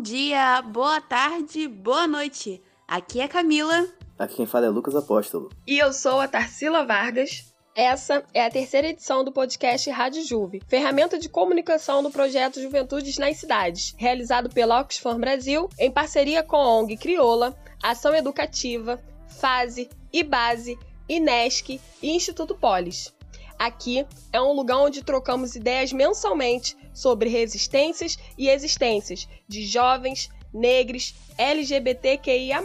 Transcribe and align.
Bom 0.00 0.04
dia, 0.04 0.62
boa 0.62 0.98
tarde, 0.98 1.68
boa 1.68 2.06
noite. 2.06 2.62
Aqui 2.88 3.20
é 3.20 3.28
Camila. 3.28 3.86
Aqui 4.18 4.36
quem 4.36 4.46
fala 4.46 4.64
é 4.64 4.70
Lucas 4.70 4.96
Apóstolo. 4.96 5.50
E 5.66 5.78
eu 5.78 5.92
sou 5.92 6.22
a 6.22 6.26
Tarsila 6.26 6.86
Vargas. 6.86 7.52
Essa 7.74 8.24
é 8.32 8.42
a 8.42 8.50
terceira 8.50 8.88
edição 8.88 9.22
do 9.22 9.30
podcast 9.30 9.90
Rádio 9.90 10.24
Juve, 10.24 10.62
ferramenta 10.66 11.18
de 11.18 11.28
comunicação 11.28 12.02
do 12.02 12.10
projeto 12.10 12.62
Juventudes 12.62 13.18
nas 13.18 13.36
Cidades, 13.36 13.94
realizado 13.98 14.48
pela 14.48 14.80
Oxfam 14.80 15.20
Brasil 15.20 15.68
em 15.78 15.90
parceria 15.90 16.42
com 16.42 16.56
a 16.56 16.78
ONG 16.78 16.96
Crioula, 16.96 17.54
Ação 17.82 18.14
Educativa, 18.14 18.98
Fase, 19.28 19.90
IBASE, 20.10 20.78
INESC 21.10 21.78
e 22.02 22.10
Instituto 22.16 22.54
Polis. 22.54 23.12
Aqui 23.58 24.06
é 24.32 24.40
um 24.40 24.54
lugar 24.54 24.78
onde 24.78 25.04
trocamos 25.04 25.54
ideias 25.54 25.92
mensalmente 25.92 26.74
sobre 26.92 27.28
resistências 27.28 28.18
e 28.36 28.48
existências 28.48 29.28
de 29.48 29.64
jovens, 29.66 30.28
negros, 30.52 31.14
LGBTQIA. 31.38 32.62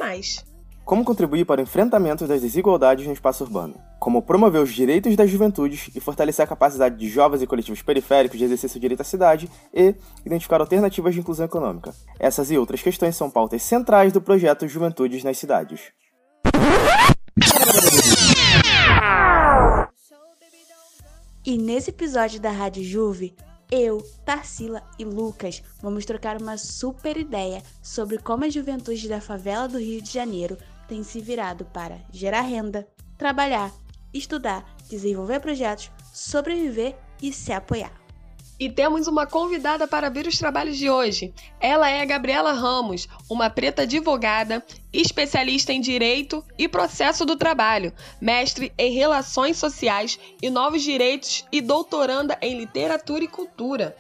Como 0.86 1.04
contribuir 1.04 1.46
para 1.46 1.62
o 1.62 1.64
enfrentamento 1.64 2.28
das 2.28 2.42
desigualdades 2.42 3.08
no 3.08 3.14
espaço 3.14 3.44
urbano? 3.44 3.74
Como 4.00 4.22
promover 4.22 4.62
os 4.62 4.72
direitos 4.72 5.16
das 5.16 5.32
juventudes 5.32 5.90
e 5.96 6.00
fortalecer 6.00 6.46
a 6.46 6.48
capacidade 6.48 6.96
de 6.96 7.10
jovens 7.10 7.42
e 7.42 7.48
coletivos 7.48 7.82
periféricos 7.82 8.38
de 8.38 8.46
exercer 8.46 8.70
seu 8.70 8.80
direito 8.80 9.02
à 9.02 9.04
cidade 9.04 9.50
e 9.74 9.96
identificar 10.24 10.62
alternativas 10.62 11.16
de 11.16 11.22
inclusão 11.22 11.48
econômica. 11.48 11.92
Essas 12.20 12.52
e 12.52 12.58
outras 12.58 12.84
questões 12.84 13.16
são 13.16 13.32
pautas 13.32 13.64
centrais 13.64 14.14
do 14.14 14.22
projeto 14.22 14.68
Juventudes 14.68 15.24
nas 15.24 15.40
Cidades. 15.40 15.82
E 21.44 21.58
nesse 21.58 21.90
episódio 21.90 22.40
da 22.40 22.52
Rádio 22.52 22.84
Juve, 22.84 23.36
eu, 23.72 24.02
Tarsila 24.24 24.84
e 24.98 25.06
Lucas 25.06 25.64
vamos 25.82 26.06
trocar 26.06 26.42
uma 26.42 26.58
super 26.58 27.18
ideia 27.18 27.64
sobre 27.82 28.18
como 28.18 28.46
a 28.46 28.50
juventude 28.50 29.08
da 29.08 29.20
favela 29.20 29.68
do 29.68 29.80
Rio 29.80 30.02
de 30.02 30.12
Janeiro 30.12 30.58
tem 30.88 31.04
se 31.04 31.20
virado 31.20 31.66
para 31.66 32.00
gerar 32.12 32.42
renda, 32.42 32.88
trabalhar, 33.18 33.74
estudar, 34.14 34.66
desenvolver 34.88 35.40
projetos, 35.40 35.92
sobreviver 36.14 36.96
e 37.22 37.34
se 37.34 37.52
apoiar. 37.52 38.05
E 38.60 38.70
temos 38.70 39.08
uma 39.08 39.26
convidada 39.26 39.88
para 39.88 40.10
ver 40.10 40.28
os 40.28 40.38
trabalhos 40.38 40.78
de 40.78 40.90
hoje. 40.90 41.34
Ela 41.60 41.90
é 41.90 42.02
a 42.02 42.06
Gabriela 42.06 42.54
Ramos, 42.54 43.08
uma 43.30 43.50
preta 43.50 43.82
advogada, 43.82 44.64
especialista 44.94 45.74
em 45.74 45.82
direito 45.82 46.44
e 46.58 46.68
processo 46.68 47.26
do 47.26 47.36
trabalho, 47.36 47.92
mestre 48.22 48.72
em 48.78 48.94
relações 48.94 49.58
sociais 49.58 50.18
e 50.42 50.50
novos 50.50 50.82
direitos 50.82 51.46
e 51.52 51.60
doutoranda 51.62 52.38
em 52.42 52.58
literatura 52.58 53.24
e 53.24 53.28
cultura. 53.28 53.96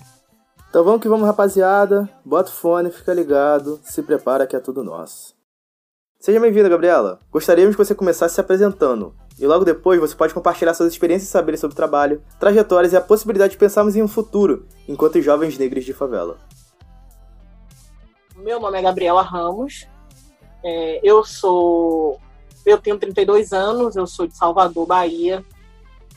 Então 0.70 0.83
vamos 0.83 1.02
que 1.02 1.08
vamos, 1.08 1.26
rapaziada. 1.26 2.09
Bota 2.23 2.50
o 2.50 2.53
fone, 2.53 2.92
fica 2.92 3.14
ligado, 3.14 3.80
se 3.83 4.03
prepara 4.03 4.45
que 4.45 4.56
é 4.56 4.59
tudo 4.59 4.83
nosso. 4.83 5.33
Seja 6.25 6.39
bem-vinda, 6.39 6.67
Gabriela. 6.67 7.19
Gostaríamos 7.31 7.75
que 7.75 7.85
você 7.85 7.93
começasse 7.93 8.33
se 8.33 8.41
apresentando, 8.41 9.13
e 9.37 9.45
logo 9.45 9.63
depois 9.63 9.99
você 9.99 10.15
pode 10.15 10.33
compartilhar 10.33 10.73
suas 10.73 10.91
experiências 10.91 11.29
e 11.29 11.31
saberes 11.31 11.59
sobre 11.59 11.75
o 11.75 11.77
trabalho, 11.77 12.19
trajetórias 12.39 12.93
e 12.93 12.97
a 12.97 13.01
possibilidade 13.01 13.51
de 13.51 13.59
pensarmos 13.59 13.95
em 13.95 14.01
um 14.01 14.07
futuro 14.07 14.65
enquanto 14.87 15.21
jovens 15.21 15.55
negros 15.59 15.85
de 15.85 15.93
favela. 15.93 16.39
Meu 18.37 18.59
nome 18.59 18.75
é 18.75 18.81
Gabriela 18.81 19.21
Ramos. 19.21 19.87
É, 20.63 20.99
eu 21.03 21.23
sou. 21.23 22.19
Eu 22.65 22.80
tenho 22.80 22.97
32 22.97 23.53
anos, 23.53 23.95
eu 23.95 24.08
sou 24.08 24.25
de 24.25 24.35
Salvador, 24.35 24.87
Bahia. 24.87 25.45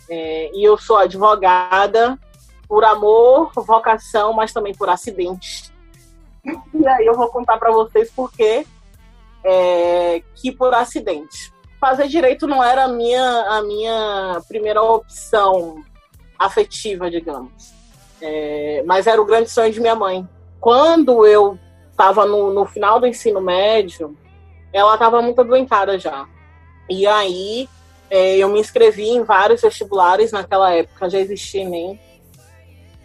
É, 0.08 0.50
e 0.56 0.64
eu 0.64 0.78
sou 0.78 0.96
advogada 0.96 2.18
por 2.66 2.82
amor, 2.82 3.52
vocação, 3.54 4.32
mas 4.32 4.54
também 4.54 4.74
por 4.74 4.88
acidente. 4.88 5.70
E 6.72 6.88
aí 6.88 7.04
eu 7.04 7.14
vou 7.14 7.28
contar 7.28 7.58
para 7.58 7.70
vocês 7.70 8.10
por 8.10 8.32
que 8.32 8.64
é, 9.44 10.22
que 10.34 10.52
por 10.52 10.74
acidente 10.74 11.52
fazer 11.80 12.08
direito 12.08 12.46
não 12.46 12.62
era 12.62 12.84
a 12.84 12.88
minha, 12.88 13.40
a 13.48 13.62
minha 13.62 14.40
primeira 14.48 14.82
opção 14.82 15.82
afetiva, 16.38 17.10
digamos. 17.10 17.72
É, 18.20 18.82
mas 18.84 19.06
era 19.06 19.20
o 19.20 19.24
grande 19.24 19.48
sonho 19.48 19.72
de 19.72 19.80
minha 19.80 19.94
mãe. 19.94 20.28
Quando 20.60 21.24
eu 21.24 21.58
estava 21.90 22.26
no, 22.26 22.52
no 22.52 22.66
final 22.66 23.00
do 23.00 23.06
ensino 23.06 23.40
médio, 23.40 24.16
ela 24.72 24.94
estava 24.94 25.22
muito 25.22 25.40
adoentada 25.40 25.98
já. 25.98 26.26
E 26.90 27.06
aí 27.06 27.68
é, 28.10 28.36
eu 28.36 28.48
me 28.48 28.60
inscrevi 28.60 29.10
em 29.10 29.22
vários 29.22 29.62
vestibulares 29.62 30.32
naquela 30.32 30.72
época, 30.74 31.10
já 31.10 31.18
existia 31.18 31.62
Enem. 31.62 31.98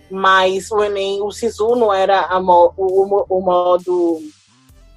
Mas 0.10 0.70
o 0.72 0.84
Enem, 0.84 1.22
o 1.22 1.32
SISU 1.32 1.76
não 1.76 1.94
era 1.94 2.40
mo, 2.40 2.74
o, 2.76 3.26
o 3.30 3.42
modo 3.42 4.20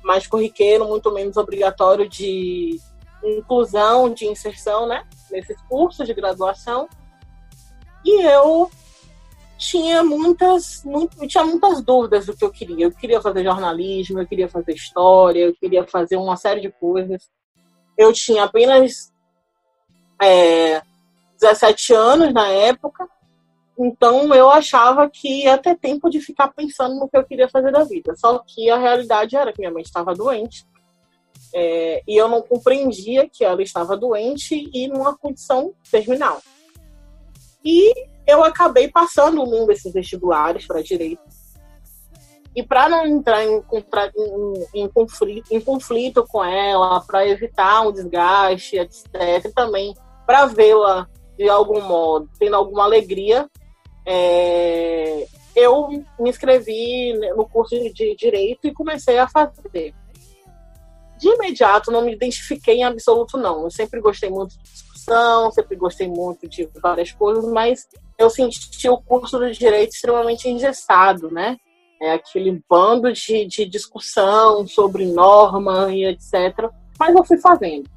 mais 0.06 0.27
corriqueiro, 0.27 0.87
muito 0.87 1.12
menos 1.12 1.37
obrigatório 1.37 2.09
de 2.09 2.81
inclusão, 3.25 4.09
de 4.09 4.27
inserção, 4.27 4.87
né? 4.87 5.05
Nesses 5.31 5.61
cursos 5.62 6.06
de 6.06 6.15
graduação. 6.15 6.89
E 8.05 8.22
eu 8.22 8.71
tinha 9.59 10.05
muitas, 10.05 10.84
muito, 10.84 11.27
tinha 11.27 11.45
muitas 11.45 11.83
dúvidas 11.83 12.27
do 12.27 12.37
que 12.37 12.45
eu 12.45 12.53
queria. 12.53 12.87
Eu 12.87 12.93
queria 12.93 13.21
fazer 13.21 13.43
jornalismo, 13.43 14.21
eu 14.21 14.27
queria 14.27 14.49
fazer 14.49 14.72
história, 14.75 15.41
eu 15.41 15.55
queria 15.55 15.84
fazer 15.84 16.16
uma 16.16 16.37
série 16.37 16.61
de 16.61 16.71
coisas. 16.71 17.28
Eu 17.99 18.12
tinha 18.12 18.45
apenas 18.45 19.12
é, 20.22 20.81
17 21.41 21.95
anos 21.95 22.33
na 22.33 22.47
época, 22.49 23.09
então 23.79 24.35
eu 24.35 24.49
achava 24.51 25.09
que 25.09 25.45
ia 25.45 25.59
ter 25.59 25.77
tempo 25.77 26.09
de 26.09 26.21
ficar 26.21 26.49
pensando 26.49 26.97
no 26.97 27.09
que 27.09 27.17
eu 27.17 27.25
queria 27.25 27.49
fazer 27.49 27.71
da 27.71 27.85
vida. 27.85 28.15
Só 28.17 28.39
que 28.39 28.71
a 28.71 28.79
realidade 28.79 29.37
era 29.37 29.53
que 29.53 29.59
minha 29.59 29.71
mãe 29.71 29.83
estava 29.83 30.15
doente 30.15 30.67
é, 31.55 32.03
e 32.07 32.17
eu 32.17 32.29
não 32.29 32.43
compreendia 32.43 33.29
que 33.29 33.45
ela 33.45 33.63
estava 33.63 33.97
doente 33.97 34.69
e 34.73 34.89
numa 34.89 35.17
condição 35.17 35.75
terminal. 35.91 36.41
E 37.65 37.93
eu 38.27 38.43
acabei 38.45 38.89
passando 38.89 39.43
um 39.43 39.67
desses 39.67 39.93
vestibulares 39.93 40.67
para 40.67 40.83
direito. 40.83 41.23
E 42.55 42.63
para 42.63 42.89
não 42.89 43.07
entrar 43.07 43.45
em, 43.45 43.63
em, 43.73 44.83
em, 44.83 44.89
conflito, 44.89 45.53
em 45.53 45.61
conflito 45.61 46.25
com 46.27 46.43
ela, 46.43 47.01
para 47.03 47.29
evitar 47.29 47.83
um 47.83 47.93
desgaste, 47.93 48.79
etc., 48.79 49.53
também 49.55 49.95
para 50.27 50.47
vê-la 50.47 51.07
de 51.37 51.49
algum 51.49 51.83
modo, 51.83 52.31
tendo 52.39 52.57
alguma 52.57 52.85
alegria, 52.85 53.49
é, 54.06 55.27
eu 55.55 55.89
me 56.19 56.31
inscrevi 56.31 57.12
no 57.37 57.49
curso 57.49 57.75
de 57.93 58.15
direito 58.15 58.67
e 58.67 58.72
comecei 58.72 59.19
a 59.19 59.28
fazer 59.28 59.94
de 61.19 61.28
imediato 61.28 61.91
não 61.91 62.03
me 62.03 62.12
identifiquei 62.12 62.77
em 62.77 62.84
absoluto, 62.84 63.37
não. 63.39 63.65
Eu 63.65 63.71
sempre 63.71 64.00
gostei 64.00 64.31
muito 64.31 64.56
de 64.56 64.62
discussão, 64.62 65.50
sempre 65.50 65.77
gostei 65.77 66.09
muito 66.09 66.49
de 66.49 66.69
várias 66.81 67.11
coisas, 67.12 67.45
mas 67.50 67.89
eu 68.19 68.28
senti 68.28 68.89
o 68.89 68.99
curso 68.99 69.39
de 69.39 69.59
direito 69.59 69.95
extremamente 69.95 70.49
engessado, 70.49 71.31
né? 71.31 71.56
É 72.00 72.12
aquele 72.12 72.62
bando 72.69 73.11
de, 73.12 73.47
de 73.47 73.65
discussão 73.65 74.66
sobre 74.66 75.06
norma 75.06 75.93
e 75.93 76.05
etc. 76.05 76.71
Mas 76.99 77.15
eu 77.15 77.25
fui 77.25 77.39
fazendo. 77.39 77.89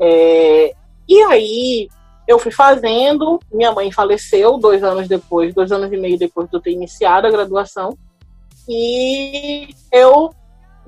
É, 0.00 0.74
e 1.06 1.22
aí 1.24 1.88
eu 2.26 2.38
fui 2.38 2.52
fazendo, 2.52 3.40
minha 3.52 3.72
mãe 3.72 3.90
faleceu 3.90 4.58
dois 4.58 4.82
anos 4.82 5.08
depois, 5.08 5.54
dois 5.54 5.72
anos 5.72 5.92
e 5.92 5.96
meio 5.96 6.18
depois 6.18 6.48
de 6.48 6.56
eu 6.56 6.60
ter 6.60 6.70
iniciado 6.70 7.26
a 7.26 7.30
graduação. 7.30 7.96
E 8.68 9.68
eu 9.90 10.30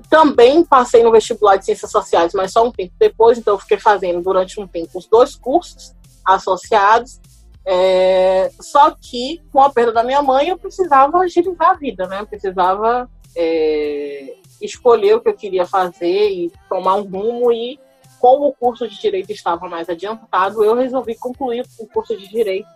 também 0.09 0.63
passei 0.63 1.03
no 1.03 1.11
vestibular 1.11 1.57
de 1.57 1.65
Ciências 1.65 1.91
Sociais, 1.91 2.33
mas 2.33 2.51
só 2.51 2.65
um 2.65 2.71
tempo 2.71 2.93
depois, 2.99 3.37
então 3.37 3.55
eu 3.55 3.59
fiquei 3.59 3.77
fazendo 3.77 4.21
durante 4.21 4.59
um 4.59 4.67
tempo 4.67 4.97
os 4.97 5.07
dois 5.07 5.35
cursos 5.35 5.93
associados. 6.25 7.19
É, 7.67 8.51
só 8.61 8.91
que, 8.91 9.41
com 9.51 9.61
a 9.61 9.71
perda 9.71 9.91
da 9.91 10.03
minha 10.03 10.21
mãe, 10.21 10.49
eu 10.49 10.57
precisava 10.57 11.17
agilizar 11.19 11.71
a 11.71 11.73
vida, 11.73 12.07
né? 12.07 12.21
Eu 12.21 12.27
precisava 12.27 13.09
é, 13.35 14.35
escolher 14.61 15.15
o 15.15 15.21
que 15.21 15.29
eu 15.29 15.33
queria 15.33 15.65
fazer 15.65 16.29
e 16.29 16.51
tomar 16.69 16.95
um 16.95 17.03
rumo. 17.03 17.51
E, 17.51 17.79
como 18.25 18.47
o 18.47 18.53
curso 18.53 18.87
de 18.87 18.99
Direito 18.99 19.29
estava 19.31 19.69
mais 19.69 19.87
adiantado, 19.87 20.63
eu 20.63 20.73
resolvi 20.73 21.13
concluir 21.13 21.63
o 21.77 21.85
curso 21.85 22.17
de 22.17 22.27
Direito 22.27 22.67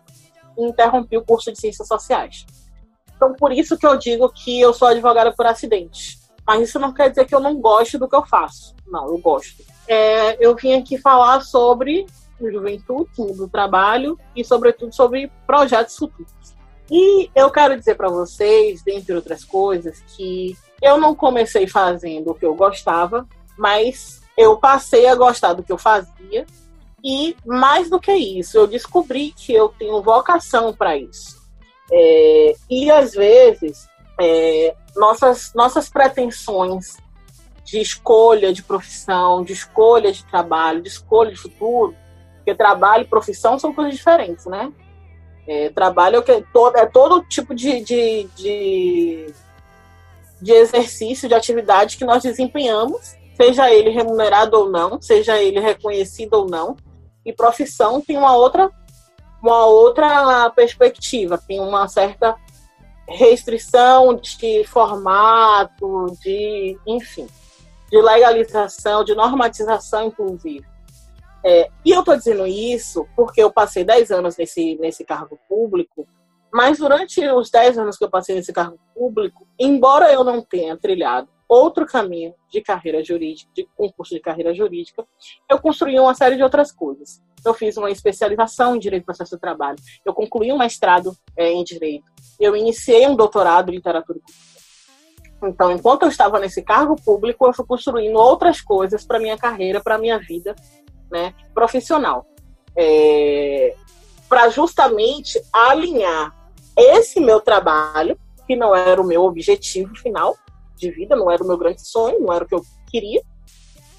e 0.55 0.63
interrompi 0.63 1.17
o 1.17 1.25
curso 1.25 1.51
de 1.51 1.59
Ciências 1.59 1.87
Sociais. 1.87 2.45
Então, 3.15 3.33
por 3.33 3.51
isso 3.51 3.75
que 3.75 3.87
eu 3.87 3.97
digo 3.97 4.29
que 4.29 4.61
eu 4.61 4.71
sou 4.75 4.87
advogada 4.87 5.33
por 5.33 5.47
acidente 5.47 6.19
mas 6.49 6.67
isso 6.67 6.79
não 6.79 6.91
quer 6.91 7.11
dizer 7.11 7.25
que 7.25 7.35
eu 7.35 7.39
não 7.39 7.61
gosto 7.61 7.99
do 7.99 8.09
que 8.09 8.15
eu 8.15 8.25
faço. 8.25 8.75
Não, 8.87 9.07
eu 9.07 9.19
gosto. 9.19 9.63
É, 9.87 10.43
eu 10.43 10.55
vim 10.55 10.73
aqui 10.73 10.97
falar 10.97 11.41
sobre 11.41 12.07
juventude, 12.41 13.11
do 13.15 13.47
trabalho 13.47 14.17
e, 14.35 14.43
sobretudo, 14.43 14.91
sobre 14.91 15.31
projetos 15.45 15.95
futuros. 15.95 16.33
E 16.89 17.29
eu 17.35 17.51
quero 17.51 17.77
dizer 17.77 17.93
para 17.93 18.09
vocês, 18.09 18.81
dentre 18.81 19.13
outras 19.13 19.45
coisas, 19.45 20.01
que 20.07 20.57
eu 20.81 20.97
não 20.97 21.13
comecei 21.13 21.67
fazendo 21.67 22.31
o 22.31 22.33
que 22.33 22.47
eu 22.47 22.55
gostava, 22.55 23.27
mas 23.55 24.23
eu 24.39 24.55
passei 24.55 25.05
a 25.05 25.15
gostar 25.15 25.51
do 25.51 25.61
que 25.61 25.71
eu 25.71 25.77
fazia. 25.77 26.47
E 27.03 27.35
mais 27.45 27.89
do 27.89 27.99
que 27.99 28.13
isso, 28.13 28.57
eu 28.57 28.67
descobri 28.67 29.31
que 29.31 29.53
eu 29.53 29.69
tenho 29.69 30.01
vocação 30.01 30.73
para 30.73 30.97
isso. 30.97 31.37
É, 31.91 32.55
e 32.69 32.89
às 32.89 33.13
vezes 33.13 33.87
é, 34.19 34.75
nossas, 34.95 35.53
nossas 35.53 35.89
pretensões 35.89 36.97
de 37.65 37.79
escolha 37.79 38.51
de 38.53 38.63
profissão, 38.63 39.43
de 39.43 39.53
escolha 39.53 40.11
de 40.11 40.23
trabalho, 40.25 40.81
de 40.81 40.89
escolha 40.89 41.31
de 41.31 41.37
futuro, 41.37 41.95
porque 42.35 42.55
trabalho 42.55 43.03
e 43.03 43.07
profissão 43.07 43.59
são 43.59 43.73
coisas 43.73 43.95
diferentes, 43.95 44.45
né? 44.45 44.71
É, 45.47 45.69
trabalho 45.69 46.23
é, 46.27 46.43
todo, 46.53 46.77
é 46.77 46.85
todo 46.85 47.23
tipo 47.23 47.55
de, 47.55 47.81
de, 47.81 48.23
de, 48.35 49.33
de 50.41 50.51
exercício, 50.51 51.29
de 51.29 51.35
atividade 51.35 51.97
que 51.97 52.05
nós 52.05 52.23
desempenhamos, 52.23 53.18
seja 53.39 53.71
ele 53.71 53.89
remunerado 53.89 54.57
ou 54.57 54.69
não, 54.69 55.01
seja 55.01 55.41
ele 55.41 55.61
reconhecido 55.61 56.33
ou 56.33 56.49
não, 56.49 56.75
e 57.25 57.31
profissão 57.31 58.01
tem 58.01 58.17
uma 58.17 58.35
outra, 58.35 58.69
uma 59.41 59.65
outra 59.65 60.49
perspectiva, 60.49 61.37
tem 61.37 61.61
uma 61.61 61.87
certa 61.87 62.35
restrição 63.07 64.13
de 64.15 64.63
formato, 64.65 66.07
de, 66.21 66.77
enfim, 66.85 67.27
de 67.89 68.01
legalização, 68.01 69.05
de 69.05 69.15
normatização, 69.15 70.07
inclusive. 70.07 70.67
É, 71.43 71.69
e 71.85 71.91
eu 71.91 72.01
estou 72.01 72.17
dizendo 72.17 72.45
isso 72.45 73.07
porque 73.15 73.41
eu 73.41 73.49
passei 73.49 73.85
10 73.85 74.11
anos 74.11 74.35
nesse, 74.35 74.75
nesse 74.75 75.05
cargo 75.05 75.39
público, 75.47 76.05
mas 76.53 76.79
durante 76.79 77.25
os 77.29 77.49
10 77.49 77.77
anos 77.77 77.97
que 77.97 78.03
eu 78.03 78.09
passei 78.09 78.35
nesse 78.35 78.51
cargo 78.51 78.77
público, 78.93 79.47
embora 79.57 80.11
eu 80.11 80.25
não 80.25 80.41
tenha 80.41 80.75
trilhado 80.75 81.29
outro 81.49 81.85
caminho 81.85 82.33
de 82.49 82.61
carreira 82.61 83.03
jurídica, 83.03 83.51
de 83.53 83.67
concurso 83.75 84.13
de 84.13 84.21
carreira 84.21 84.53
jurídica, 84.53 85.05
eu 85.49 85.59
construí 85.59 85.99
uma 85.99 86.13
série 86.13 86.37
de 86.37 86.43
outras 86.43 86.71
coisas. 86.71 87.21
Eu 87.43 87.53
fiz 87.53 87.75
uma 87.75 87.89
especialização 87.89 88.75
em 88.75 88.79
Direito 88.79 89.05
Processo 89.05 89.35
do 89.35 89.39
Trabalho, 89.39 89.79
eu 90.05 90.13
concluí 90.13 90.53
um 90.53 90.57
mestrado 90.57 91.11
é, 91.35 91.51
em 91.51 91.63
Direito, 91.63 92.05
eu 92.39 92.55
iniciei 92.55 93.07
um 93.07 93.15
doutorado 93.15 93.69
em 93.69 93.75
Literatura 93.75 94.19
então, 95.41 95.71
enquanto 95.71 96.03
eu 96.03 96.09
estava 96.09 96.39
nesse 96.39 96.61
cargo 96.61 96.95
público, 96.95 97.45
eu 97.47 97.53
fui 97.53 97.65
construindo 97.65 98.17
outras 98.17 98.61
coisas 98.61 99.05
para 99.05 99.19
minha 99.19 99.37
carreira, 99.37 99.81
para 99.81 99.97
minha 99.97 100.19
vida, 100.19 100.53
né, 101.09 101.33
profissional, 101.53 102.25
é, 102.75 103.73
para 104.27 104.49
justamente 104.49 105.41
alinhar 105.51 106.35
esse 106.75 107.19
meu 107.19 107.39
trabalho, 107.39 108.19
que 108.45 108.55
não 108.55 108.75
era 108.75 109.01
o 109.01 109.05
meu 109.05 109.23
objetivo 109.23 109.95
final 109.95 110.35
de 110.79 110.91
vida, 110.91 111.15
não 111.15 111.29
era 111.29 111.43
o 111.43 111.47
meu 111.47 111.57
grande 111.57 111.87
sonho, 111.87 112.19
não 112.19 112.33
era 112.33 112.43
o 112.43 112.47
que 112.47 112.55
eu 112.55 112.63
queria, 112.89 113.21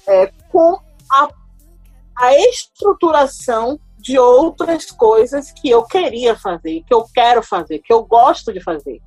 é, 0.07 0.27
com 0.49 0.79
a, 1.11 1.29
a 2.17 2.37
estruturação 2.37 3.79
de 3.97 4.17
outras 4.17 4.89
coisas 4.89 5.51
que 5.51 5.69
eu 5.69 5.83
queria 5.83 6.35
fazer, 6.35 6.83
que 6.87 6.93
eu 6.93 7.05
quero 7.13 7.43
fazer, 7.43 7.79
que 7.79 7.93
eu 7.93 8.03
gosto 8.03 8.51
de 8.51 8.59
fazer. 8.59 9.01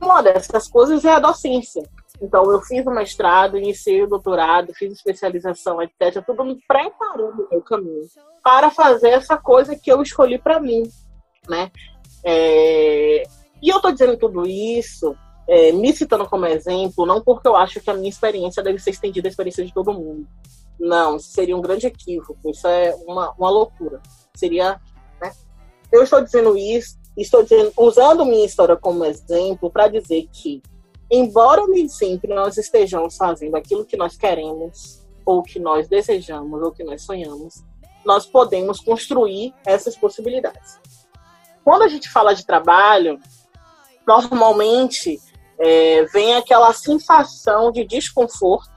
Uma 0.00 0.22
dessas 0.22 0.68
coisas 0.68 1.04
é 1.04 1.12
a 1.12 1.20
docência. 1.20 1.88
Então, 2.20 2.50
eu 2.50 2.60
fiz 2.62 2.84
o 2.86 2.90
mestrado, 2.90 3.58
iniciei 3.58 4.02
o 4.02 4.06
doutorado, 4.06 4.74
fiz 4.74 4.92
especialização, 4.92 5.80
etc. 5.82 6.24
Tudo 6.24 6.44
me 6.44 6.58
preparando 6.66 7.42
o 7.42 7.48
meu 7.50 7.62
caminho 7.62 8.06
para 8.42 8.70
fazer 8.70 9.10
essa 9.10 9.36
coisa 9.36 9.76
que 9.76 9.90
eu 9.90 10.02
escolhi 10.02 10.38
para 10.38 10.60
mim, 10.60 10.82
né? 11.48 11.70
É... 12.24 13.22
E 13.62 13.68
eu 13.68 13.76
estou 13.76 13.92
dizendo 13.92 14.16
tudo 14.16 14.46
isso, 14.46 15.16
é, 15.48 15.72
me 15.72 15.92
citando 15.92 16.26
como 16.26 16.46
exemplo, 16.46 17.06
não 17.06 17.22
porque 17.22 17.46
eu 17.46 17.56
acho 17.56 17.80
que 17.80 17.90
a 17.90 17.94
minha 17.94 18.08
experiência 18.08 18.62
deve 18.62 18.78
ser 18.78 18.90
estendida 18.90 19.28
à 19.28 19.30
experiência 19.30 19.64
de 19.64 19.72
todo 19.72 19.92
mundo. 19.92 20.26
Não, 20.78 21.16
isso 21.16 21.30
seria 21.30 21.56
um 21.56 21.62
grande 21.62 21.86
equívoco, 21.86 22.50
isso 22.50 22.66
é 22.66 22.94
uma, 23.06 23.32
uma 23.38 23.50
loucura. 23.50 24.00
Seria. 24.34 24.80
Né? 25.20 25.32
Eu 25.90 26.02
estou 26.02 26.22
dizendo 26.22 26.56
isso, 26.56 26.98
estou 27.16 27.42
dizendo, 27.42 27.72
usando 27.76 28.24
minha 28.24 28.44
história 28.44 28.76
como 28.76 29.04
exemplo 29.04 29.70
para 29.70 29.88
dizer 29.88 30.28
que 30.32 30.62
embora 31.10 31.66
nem 31.66 31.88
sempre 31.88 32.34
nós 32.34 32.58
estejamos 32.58 33.16
fazendo 33.16 33.56
aquilo 33.56 33.84
que 33.84 33.96
nós 33.96 34.16
queremos, 34.16 35.06
ou 35.24 35.42
que 35.42 35.58
nós 35.58 35.88
desejamos, 35.88 36.62
ou 36.62 36.72
que 36.72 36.84
nós 36.84 37.02
sonhamos, 37.02 37.64
nós 38.04 38.26
podemos 38.26 38.80
construir 38.80 39.52
essas 39.64 39.96
possibilidades. 39.96 40.78
Quando 41.64 41.82
a 41.82 41.88
gente 41.88 42.08
fala 42.08 42.32
de 42.32 42.46
trabalho, 42.46 43.18
normalmente 44.06 45.20
é, 45.58 46.04
vem 46.12 46.34
aquela 46.34 46.72
sensação 46.72 47.70
de 47.72 47.84
desconforto, 47.84 48.70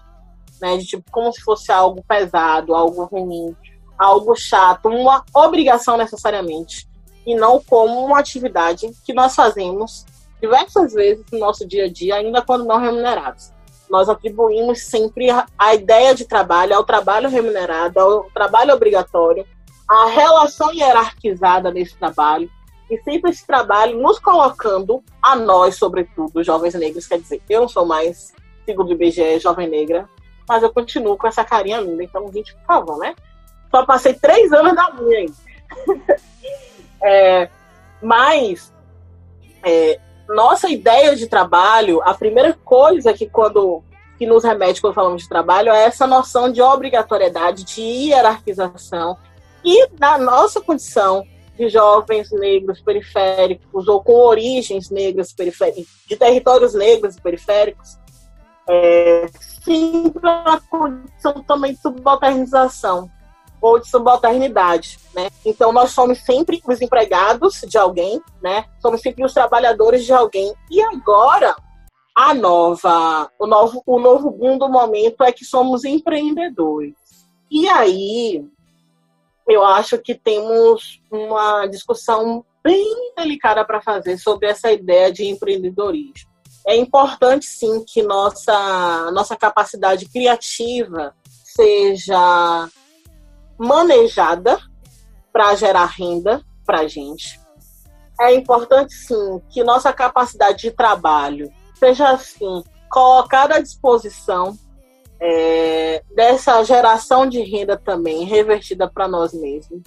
né, 0.62 0.78
de 0.78 0.86
tipo 0.86 1.10
como 1.12 1.32
se 1.32 1.42
fosse 1.42 1.72
algo 1.72 2.04
pesado, 2.08 2.76
algo 2.76 3.06
ruim, 3.06 3.56
algo 3.98 4.36
chato, 4.36 4.90
uma 4.90 5.24
obrigação 5.34 5.98
necessariamente, 5.98 6.88
e 7.26 7.36
não 7.36 7.62
como 7.62 8.06
uma 8.06 8.20
atividade 8.20 8.90
que 9.06 9.14
nós 9.14 9.36
fazemos 9.36 10.06
diversas 10.42 10.94
vezes 10.94 11.26
no 11.32 11.40
nosso 11.40 11.68
dia 11.68 11.86
a 11.86 11.92
dia, 11.92 12.16
ainda 12.16 12.42
quando 12.42 12.66
não 12.66 12.80
remunerados. 12.80 13.52
Nós 13.90 14.08
atribuímos 14.08 14.84
sempre 14.84 15.28
a 15.58 15.74
ideia 15.74 16.14
de 16.14 16.26
trabalho 16.26 16.76
ao 16.76 16.84
trabalho 16.84 17.30
remunerado, 17.30 18.00
ao 18.00 18.24
trabalho 18.26 18.74
obrigatório, 18.74 19.46
à 19.88 20.06
relação 20.06 20.72
hierarquizada 20.72 21.72
desse 21.72 21.98
trabalho, 21.98 22.50
e 22.90 22.98
sempre 23.04 23.32
esse 23.32 23.46
trabalho 23.46 24.02
nos 24.02 24.20
colocando, 24.20 25.04
a 25.22 25.36
nós, 25.36 25.76
sobretudo, 25.76 26.44
jovens 26.44 26.74
negros, 26.74 27.08
quer 27.08 27.20
dizer, 27.20 27.42
eu 27.50 27.62
não 27.62 27.68
sou 27.68 27.86
mais, 27.86 28.34
segundo 28.66 28.90
o 28.90 28.94
IBGE, 28.94 29.40
jovem 29.40 29.70
negra, 29.70 30.10
mas 30.48 30.64
eu 30.64 30.74
continuo 30.74 31.16
com 31.18 31.28
essa 31.28 31.44
carinha 31.44 31.80
linda, 31.80 32.04
então, 32.04 32.32
gente, 32.32 32.56
por 32.56 32.66
favor, 32.66 32.98
né? 32.98 33.16
Só 33.70 33.86
passei 33.86 34.14
três 34.14 34.52
anos 34.52 34.76
da 34.76 34.92
minha 34.94 35.20
aí. 35.20 35.32
é, 37.04 37.50
mas 38.02 38.74
é, 39.64 40.00
nossa 40.28 40.70
ideia 40.70 41.16
de 41.16 41.28
trabalho, 41.28 42.02
a 42.04 42.14
primeira 42.14 42.58
coisa 42.66 43.14
que 43.14 43.30
quando 43.30 43.84
que 44.18 44.26
nos 44.26 44.44
remete 44.44 44.82
quando 44.82 44.94
falamos 44.94 45.22
de 45.24 45.30
trabalho 45.30 45.72
é 45.72 45.86
essa 45.86 46.06
noção 46.06 46.52
de 46.52 46.62
obrigatoriedade, 46.62 47.64
de 47.64 47.82
hierarquização 47.82 49.18
e 49.64 49.88
na 49.98 50.18
nossa 50.18 50.60
condição 50.60 51.26
de 51.60 51.68
jovens 51.68 52.32
negros 52.32 52.80
periféricos 52.80 53.90
ou 53.90 54.02
com 54.02 54.14
origens 54.14 54.90
negras 54.90 55.34
periféricas, 55.34 55.88
de 56.08 56.16
territórios 56.16 56.74
negros 56.74 57.18
e 57.18 57.22
periféricos, 57.22 57.98
é, 58.70 59.26
sempre 59.66 60.30
a 60.30 60.58
condição 60.70 61.44
também 61.46 61.74
de 61.74 61.82
subalternização 61.82 63.12
ou 63.62 63.78
de 63.78 63.90
subalternidade, 63.90 64.98
né? 65.14 65.28
Então 65.46 65.74
nós 65.74 65.92
somos 65.92 66.20
sempre 66.20 66.62
os 66.66 66.82
empregados 66.82 67.60
de 67.68 67.78
alguém, 67.78 68.22
né? 68.42 68.64
Somos 68.82 69.02
sempre 69.02 69.26
os 69.26 69.34
trabalhadores 69.34 70.06
de 70.06 70.14
alguém. 70.14 70.54
E 70.72 70.82
agora 70.82 71.54
a 72.16 72.34
nova, 72.34 73.30
o 73.38 73.46
novo, 73.46 73.84
o 73.86 74.00
novo 74.00 74.32
boom 74.32 74.58
do 74.58 74.70
momento 74.70 75.26
é 75.26 75.32
que 75.34 75.44
somos 75.44 75.84
empreendedores. 75.84 76.96
E 77.52 77.68
aí 77.68 78.46
eu 79.50 79.66
acho 79.66 79.98
que 79.98 80.14
temos 80.14 81.02
uma 81.12 81.66
discussão 81.66 82.46
bem 82.64 83.14
delicada 83.18 83.66
para 83.66 83.82
fazer 83.82 84.18
sobre 84.20 84.48
essa 84.48 84.72
ideia 84.72 85.12
de 85.12 85.26
empreendedorismo. 85.26 86.30
É 86.68 86.76
importante 86.76 87.46
sim 87.46 87.84
que 87.84 88.04
nossa 88.04 89.10
nossa 89.12 89.36
capacidade 89.36 90.08
criativa 90.08 91.16
seja 91.44 92.70
manejada 93.58 94.60
para 95.34 95.56
gerar 95.56 95.86
renda 95.86 96.42
para 96.66 96.82
a 96.82 96.88
gente. 96.88 97.40
É 98.22 98.34
importante, 98.34 98.94
sim, 98.94 99.42
que 99.50 99.64
nossa 99.64 99.94
capacidade 99.94 100.60
de 100.60 100.72
trabalho 100.72 101.52
seja, 101.76 102.10
assim, 102.10 102.64
colocada 102.90 103.56
à 103.56 103.60
disposição 103.62 104.58
é, 105.22 106.04
dessa 106.16 106.64
geração 106.64 107.28
de 107.28 107.42
renda 107.42 107.78
também 107.78 108.24
revertida 108.26 108.90
para 108.90 109.08
nós 109.08 109.34
mesmos. 109.34 109.84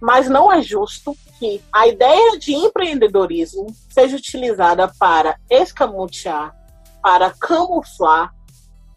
Mas 0.00 0.28
não 0.28 0.52
é 0.52 0.60
justo 0.60 1.16
que 1.38 1.62
a 1.72 1.86
ideia 1.86 2.38
de 2.38 2.54
empreendedorismo 2.54 3.66
seja 3.88 4.16
utilizada 4.16 4.92
para 4.98 5.38
escamotear, 5.48 6.54
para 7.00 7.30
camuflar 7.30 8.34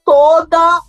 toda 0.04 0.82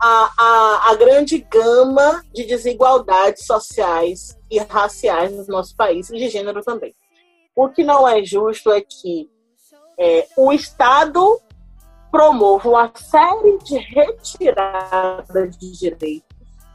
a, 0.00 0.30
a, 0.38 0.90
a 0.90 0.94
grande 0.96 1.38
gama 1.38 2.24
de 2.32 2.44
desigualdades 2.44 3.46
sociais 3.46 4.36
e 4.50 4.58
raciais 4.58 5.32
no 5.32 5.46
nosso 5.46 5.76
país, 5.76 6.10
e 6.10 6.18
de 6.18 6.28
gênero 6.28 6.62
também. 6.62 6.94
O 7.54 7.68
que 7.68 7.84
não 7.84 8.06
é 8.06 8.24
justo 8.24 8.72
é 8.72 8.80
que 8.80 9.30
é, 9.98 10.26
o 10.36 10.52
Estado 10.52 11.40
promova 12.14 12.68
uma 12.68 12.92
série 12.94 13.58
de 13.64 13.76
retiradas 13.76 15.58
de 15.58 15.72
direitos, 15.72 16.22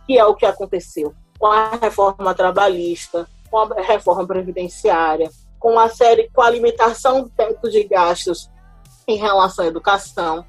que 0.05 0.19
é 0.19 0.25
o 0.25 0.35
que 0.35 0.45
aconteceu 0.45 1.13
com 1.39 1.47
a 1.47 1.77
reforma 1.77 2.35
trabalhista, 2.35 3.25
com 3.49 3.59
a 3.59 3.81
reforma 3.81 4.27
previdenciária, 4.27 5.29
com 5.57 5.79
a 5.79 5.87
série, 5.87 6.29
com 6.33 6.41
a 6.41 6.49
limitação 6.49 7.23
do 7.23 7.29
teto 7.29 7.69
de 7.69 7.85
gastos 7.85 8.51
em 9.07 9.15
relação 9.15 9.63
à 9.63 9.69
educação, 9.69 10.45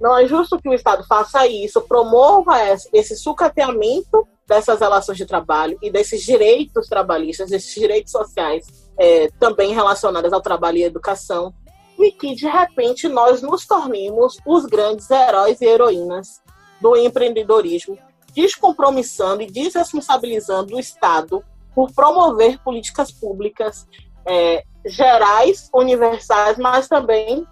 não 0.00 0.18
é 0.18 0.26
justo 0.26 0.58
que 0.58 0.68
o 0.68 0.74
Estado 0.74 1.04
faça 1.06 1.46
isso, 1.46 1.80
promova 1.82 2.56
esse 2.92 3.16
sucateamento 3.16 4.26
dessas 4.48 4.80
relações 4.80 5.18
de 5.18 5.24
trabalho 5.24 5.78
e 5.80 5.88
desses 5.88 6.24
direitos 6.24 6.88
trabalhistas, 6.88 7.50
desses 7.50 7.72
direitos 7.72 8.10
sociais 8.10 8.66
é, 8.98 9.28
também 9.38 9.72
relacionados 9.72 10.32
ao 10.32 10.40
trabalho 10.40 10.78
e 10.78 10.82
à 10.84 10.88
educação. 10.88 11.54
E 12.02 12.10
que 12.10 12.34
de 12.34 12.46
repente 12.46 13.08
nós 13.08 13.42
nos 13.42 13.64
tornemos 13.66 14.36
os 14.44 14.66
grandes 14.66 15.08
heróis 15.10 15.60
e 15.60 15.66
heroínas 15.66 16.42
do 16.80 16.96
empreendedorismo, 16.96 17.96
descompromissando 18.34 19.42
e 19.42 19.50
desresponsabilizando 19.50 20.74
o 20.74 20.80
Estado 20.80 21.44
por 21.74 21.92
promover 21.92 22.58
políticas 22.62 23.12
públicas 23.12 23.86
é, 24.26 24.64
gerais, 24.84 25.70
universais, 25.72 26.58
mas 26.58 26.88
também 26.88 27.46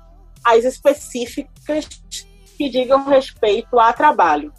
as 0.45 0.64
específicas 0.64 1.87
que 2.57 2.69
digam 2.69 3.04
respeito 3.04 3.78
a 3.78 3.92
trabalho. 3.92 4.52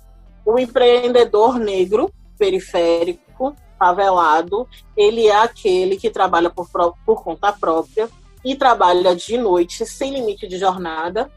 O 0.46 0.58
empreendedor 0.58 1.60
negro 1.60 2.12
periférico, 2.38 3.56
favelado, 3.78 4.68
ele 4.96 5.28
é 5.28 5.36
aquele 5.36 5.98
que 5.98 6.10
trabalha 6.10 6.50
por, 6.50 6.68
por 7.06 7.24
conta 7.24 7.52
própria 7.52 8.10
e 8.44 8.56
trabalha 8.56 9.16
de 9.16 9.38
noite 9.38 9.86
sem 9.86 10.14
limite 10.14 10.48
de 10.48 10.58
jornada, 10.58 11.32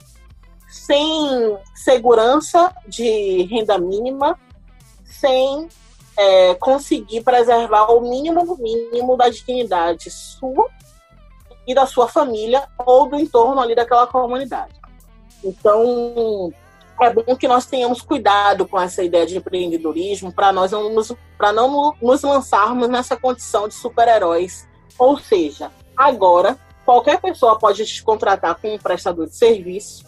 sem 0.69 1.59
segurança 1.75 2.75
de 2.87 3.43
renda 3.45 3.79
mínima, 3.79 4.39
sem 5.05 5.69
é, 6.17 6.55
conseguir 6.55 7.23
preservar 7.23 7.93
o 7.93 8.01
mínimo 8.01 8.57
mínimo 8.57 9.17
da 9.17 9.29
dignidade 9.29 10.11
sua 10.11 10.69
e 11.67 11.75
da 11.75 11.87
sua 11.87 12.09
família 12.09 12.69
ou 12.79 13.09
do 13.09 13.17
entorno 13.17 13.61
ali 13.61 13.75
daquela 13.75 14.07
comunidade. 14.07 14.75
Então, 15.43 16.53
é 17.01 17.11
bom 17.13 17.37
que 17.37 17.49
nós 17.49 17.67
tenhamos 17.67 18.01
cuidado 18.01 18.67
com 18.67 18.81
essa 18.81 19.03
ideia 19.03 19.27
de 19.27 19.37
empreendedorismo 19.37 20.33
para 20.33 20.53
nós 20.53 20.73
não 20.73 20.93
nos, 20.93 21.13
para 21.37 21.53
não 21.53 21.95
nos 22.01 22.23
lançarmos 22.23 22.89
nessa 22.89 23.17
condição 23.17 23.69
de 23.69 23.75
super-heróis. 23.75 24.67
Ou 24.99 25.19
seja, 25.19 25.71
agora 25.97 26.59
qualquer 26.85 27.21
pessoa 27.21 27.59
pode 27.59 27.85
te 27.85 28.03
contratar 28.03 28.55
como 28.57 28.75
um 28.75 28.79
prestador 28.79 29.27
de 29.27 29.37
serviço 29.37 30.05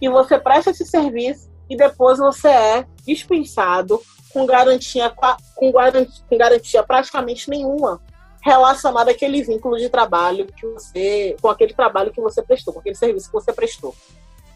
e 0.00 0.08
você 0.08 0.38
presta 0.38 0.70
esse 0.70 0.86
serviço 0.86 1.50
e 1.68 1.76
depois 1.76 2.18
você 2.18 2.48
é 2.48 2.86
dispensado 3.04 4.00
com 4.32 4.46
garantia, 4.46 5.12
com 5.54 5.72
garantia, 5.72 6.24
com 6.28 6.38
garantia 6.38 6.82
praticamente 6.82 7.48
nenhuma 7.48 8.00
relacionada 8.42 9.12
àquele 9.12 9.42
vínculo 9.42 9.78
de 9.78 9.88
trabalho 9.88 10.46
que 10.46 10.66
você, 10.66 11.36
com 11.40 11.48
aquele 11.48 11.72
trabalho 11.72 12.12
que 12.12 12.20
você 12.20 12.42
prestou, 12.42 12.74
com 12.74 12.80
aquele 12.80 12.96
serviço 12.96 13.28
que 13.28 13.32
você 13.32 13.52
prestou. 13.52 13.94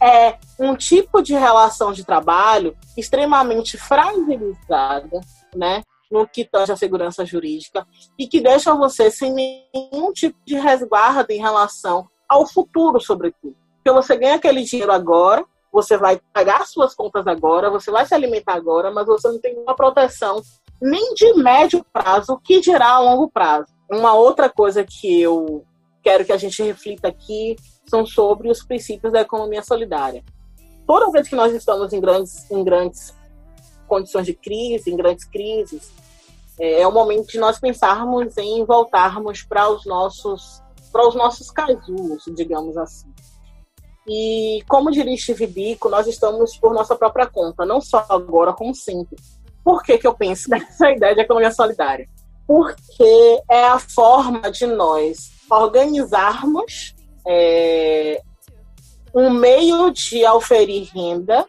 É 0.01 0.37
um 0.59 0.77
tipo 0.77 1.23
de 1.23 1.35
relação 1.35 1.93
de 1.93 2.05
trabalho 2.05 2.77
extremamente 2.97 3.79
fragilizada, 3.79 5.21
né? 5.55 5.83
No 6.11 6.27
que 6.27 6.45
tange 6.45 6.73
a 6.73 6.77
segurança 6.77 7.25
jurídica 7.25 7.87
e 8.19 8.27
que 8.27 8.41
deixa 8.41 8.75
você 8.75 9.11
sem 9.11 9.33
nenhum 9.33 10.13
tipo 10.13 10.39
de 10.45 10.57
resguardo 10.57 11.33
em 11.33 11.41
relação 11.41 12.09
ao 12.29 12.47
futuro, 12.47 13.01
sobretudo. 13.01 13.57
Porque 13.77 13.93
você 13.93 14.17
ganha 14.17 14.35
aquele 14.37 14.63
dinheiro 14.63 14.93
agora, 14.93 15.45
você 15.73 15.97
vai 15.97 16.21
pagar 16.33 16.67
suas 16.67 16.95
contas 16.95 17.27
agora, 17.27 17.71
você 17.71 17.91
vai 17.91 18.07
se 18.07 18.15
alimentar 18.15 18.55
agora, 18.55 18.91
mas 18.91 19.07
você 19.07 19.29
não 19.29 19.41
tem 19.41 19.59
uma 19.59 19.75
proteção 19.75 20.43
nem 20.81 21.15
de 21.15 21.35
médio 21.35 21.85
prazo, 21.93 22.41
que 22.43 22.61
dirá 22.61 22.91
a 22.91 23.01
longo 23.01 23.31
prazo. 23.31 23.67
Uma 23.91 24.15
outra 24.15 24.49
coisa 24.49 24.85
que 24.85 25.21
eu 25.21 25.65
quero 26.03 26.25
que 26.25 26.33
a 26.33 26.37
gente 26.37 26.63
reflita 26.63 27.09
aqui 27.09 27.57
são 27.87 28.05
sobre 28.05 28.51
os 28.51 28.63
princípios 28.63 29.13
da 29.13 29.21
economia 29.21 29.63
solidária. 29.63 30.25
Toda 30.87 31.11
vez 31.11 31.29
que 31.29 31.35
nós 31.35 31.53
estamos 31.53 31.93
em 31.93 32.01
grandes, 32.01 32.49
em 32.51 32.63
grandes 32.63 33.16
condições 33.87 34.27
de 34.27 34.35
crise, 34.35 34.91
em 34.91 34.97
grandes 34.97 35.25
crises, 35.25 35.91
é, 36.59 36.83
é 36.83 36.87
o 36.87 36.93
momento 36.93 37.29
de 37.29 37.39
nós 37.39 37.59
pensarmos 37.59 38.37
em 38.37 38.65
voltarmos 38.65 39.43
para 39.43 39.69
os 39.69 39.85
nossos 39.85 40.63
para 40.93 41.07
os 41.09 41.15
nossos 41.15 41.51
casulos, 41.51 42.23
digamos 42.35 42.77
assim. 42.79 43.13
E 44.09 44.63
como 44.69 44.91
diria 44.91 45.17
Steve 45.17 45.47
Biko, 45.47 45.91
nós 45.91 46.07
estamos 46.07 46.57
por 46.57 46.73
nossa 46.73 46.97
própria 46.97 47.27
conta, 47.27 47.67
não 47.67 47.81
só 47.81 48.07
agora, 48.09 48.53
como 48.55 48.75
sempre. 48.75 49.17
Por 49.63 49.83
que, 49.83 49.99
que 49.99 50.07
eu 50.07 50.15
penso 50.15 50.49
nessa 50.49 50.89
ideia 50.93 51.15
de 51.15 51.21
economia 51.21 51.51
solidária? 51.51 52.09
Porque 52.47 53.43
é 53.51 53.65
a 53.65 53.79
forma 53.79 54.51
de 54.51 54.65
nós 54.65 55.33
organizarmos 55.51 56.95
é, 57.27 58.23
um 59.13 59.31
meio 59.31 59.91
de 59.91 60.25
auferir 60.25 60.89
renda 60.95 61.45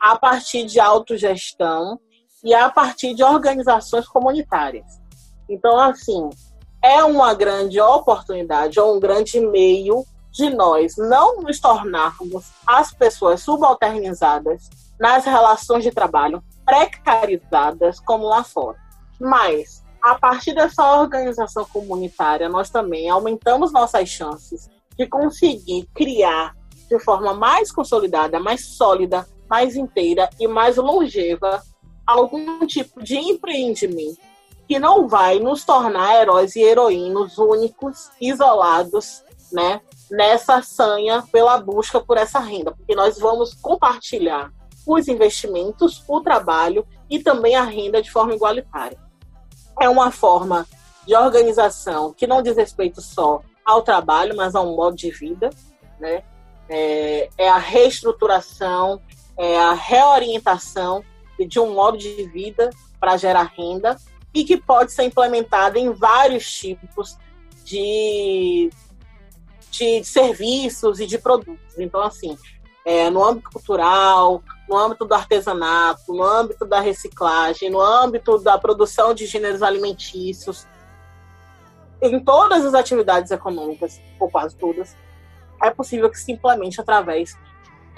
a 0.00 0.18
partir 0.18 0.64
de 0.64 0.80
autogestão 0.80 2.00
e 2.42 2.54
a 2.54 2.70
partir 2.70 3.14
de 3.14 3.22
organizações 3.22 4.08
comunitárias. 4.08 4.86
Então, 5.48 5.78
assim, 5.78 6.30
é 6.82 7.04
uma 7.04 7.34
grande 7.34 7.80
oportunidade 7.80 8.80
ou 8.80 8.96
um 8.96 9.00
grande 9.00 9.38
meio 9.40 10.04
de 10.32 10.48
nós 10.48 10.94
não 10.96 11.40
nos 11.42 11.60
tornarmos 11.60 12.50
as 12.66 12.92
pessoas 12.92 13.42
subalternizadas 13.42 14.70
nas 14.98 15.24
relações 15.24 15.82
de 15.82 15.90
trabalho 15.90 16.42
precarizadas 16.64 17.98
como 18.00 18.26
lá 18.26 18.44
fora. 18.44 18.78
Mas, 19.18 19.84
a 20.00 20.14
partir 20.14 20.54
dessa 20.54 20.98
organização 20.98 21.64
comunitária, 21.66 22.48
nós 22.48 22.70
também 22.70 23.10
aumentamos 23.10 23.72
nossas 23.72 24.08
chances 24.08 24.70
de 24.96 25.06
conseguir 25.06 25.88
criar 25.94 26.54
de 26.88 26.98
forma 26.98 27.34
mais 27.34 27.70
consolidada, 27.70 28.40
mais 28.40 28.64
sólida, 28.76 29.26
mais 29.50 29.74
inteira 29.74 30.30
e 30.38 30.46
mais 30.46 30.76
longeva 30.76 31.60
algum 32.06 32.64
tipo 32.66 33.02
de 33.02 33.18
empreendimento 33.18 34.18
que 34.68 34.78
não 34.78 35.08
vai 35.08 35.40
nos 35.40 35.64
tornar 35.64 36.20
heróis 36.20 36.54
e 36.54 36.62
heroínas 36.62 37.36
únicos, 37.36 38.08
isolados, 38.20 39.24
né, 39.52 39.80
nessa 40.08 40.62
sanha 40.62 41.24
pela 41.32 41.58
busca 41.58 42.00
por 42.00 42.16
essa 42.16 42.38
renda, 42.38 42.70
porque 42.70 42.94
nós 42.94 43.18
vamos 43.18 43.52
compartilhar 43.54 44.52
os 44.86 45.08
investimentos, 45.08 46.04
o 46.06 46.20
trabalho 46.20 46.86
e 47.08 47.18
também 47.18 47.56
a 47.56 47.64
renda 47.64 48.00
de 48.00 48.10
forma 48.10 48.32
igualitária. 48.32 48.98
É 49.80 49.88
uma 49.88 50.12
forma 50.12 50.64
de 51.04 51.16
organização 51.16 52.12
que 52.12 52.26
não 52.26 52.40
diz 52.40 52.56
respeito 52.56 53.00
só 53.00 53.42
ao 53.64 53.82
trabalho, 53.82 54.36
mas 54.36 54.54
a 54.54 54.60
um 54.60 54.76
modo 54.76 54.96
de 54.96 55.10
vida, 55.10 55.50
né? 55.98 56.22
É, 56.68 57.28
é 57.36 57.48
a 57.48 57.58
reestruturação, 57.58 59.00
é 59.40 59.58
a 59.58 59.72
reorientação 59.72 61.02
de 61.38 61.58
um 61.58 61.72
modo 61.72 61.96
de 61.96 62.26
vida 62.26 62.68
para 63.00 63.16
gerar 63.16 63.50
renda 63.56 63.96
e 64.34 64.44
que 64.44 64.58
pode 64.58 64.92
ser 64.92 65.04
implementada 65.04 65.78
em 65.78 65.90
vários 65.90 66.52
tipos 66.52 67.16
de, 67.64 68.68
de 69.70 70.04
serviços 70.04 71.00
e 71.00 71.06
de 71.06 71.16
produtos. 71.16 71.78
Então, 71.78 72.02
assim, 72.02 72.36
é, 72.84 73.08
no 73.08 73.24
âmbito 73.24 73.50
cultural, 73.50 74.42
no 74.68 74.76
âmbito 74.76 75.06
do 75.06 75.14
artesanato, 75.14 76.12
no 76.12 76.22
âmbito 76.22 76.66
da 76.66 76.78
reciclagem, 76.78 77.70
no 77.70 77.80
âmbito 77.80 78.38
da 78.40 78.58
produção 78.58 79.14
de 79.14 79.24
gêneros 79.24 79.62
alimentícios, 79.62 80.66
em 82.02 82.20
todas 82.22 82.66
as 82.66 82.74
atividades 82.74 83.30
econômicas, 83.30 83.98
ou 84.18 84.30
quase 84.30 84.54
todas, 84.54 84.94
é 85.62 85.70
possível 85.70 86.10
que 86.10 86.18
se 86.18 86.30
implemente 86.30 86.78
através 86.78 87.34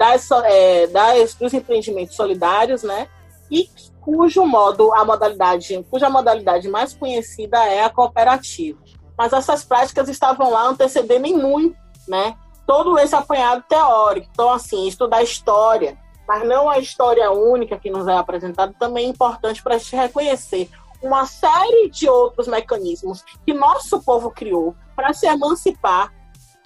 das, 0.03 0.29
é, 0.31 0.87
das, 0.87 1.33
dos 1.35 1.53
empreendimentos 1.53 2.13
solidários, 2.13 2.83
né? 2.83 3.07
E 3.49 3.69
cujo 4.01 4.45
modo, 4.45 4.93
a 4.93 5.05
modalidade, 5.05 5.85
cuja 5.89 6.09
modalidade 6.09 6.67
mais 6.67 6.93
conhecida 6.93 7.63
é 7.65 7.85
a 7.85 7.89
cooperativa. 7.89 8.77
Mas 9.17 9.31
essas 9.31 9.63
práticas 9.63 10.09
estavam 10.09 10.51
lá 10.51 10.67
antecedendo 10.67 11.25
em 11.25 11.37
muito, 11.37 11.77
né? 12.05 12.35
Todo 12.67 12.99
esse 12.99 13.15
apanhado 13.15 13.63
teórico. 13.69 14.27
Então, 14.29 14.49
assim, 14.49 14.87
estudar 14.89 15.23
história, 15.23 15.97
mas 16.27 16.45
não 16.45 16.69
a 16.69 16.79
história 16.79 17.31
única 17.31 17.79
que 17.79 17.89
nos 17.89 18.05
é 18.05 18.17
apresentada, 18.17 18.75
também 18.77 19.05
é 19.05 19.09
importante 19.09 19.63
para 19.63 19.75
a 19.75 19.77
gente 19.77 19.95
reconhecer 19.95 20.69
uma 21.01 21.25
série 21.25 21.89
de 21.89 22.09
outros 22.09 22.47
mecanismos 22.47 23.23
que 23.45 23.53
nosso 23.53 24.01
povo 24.01 24.31
criou 24.31 24.75
para 24.97 25.13
se 25.13 25.27
emancipar, 25.27 26.13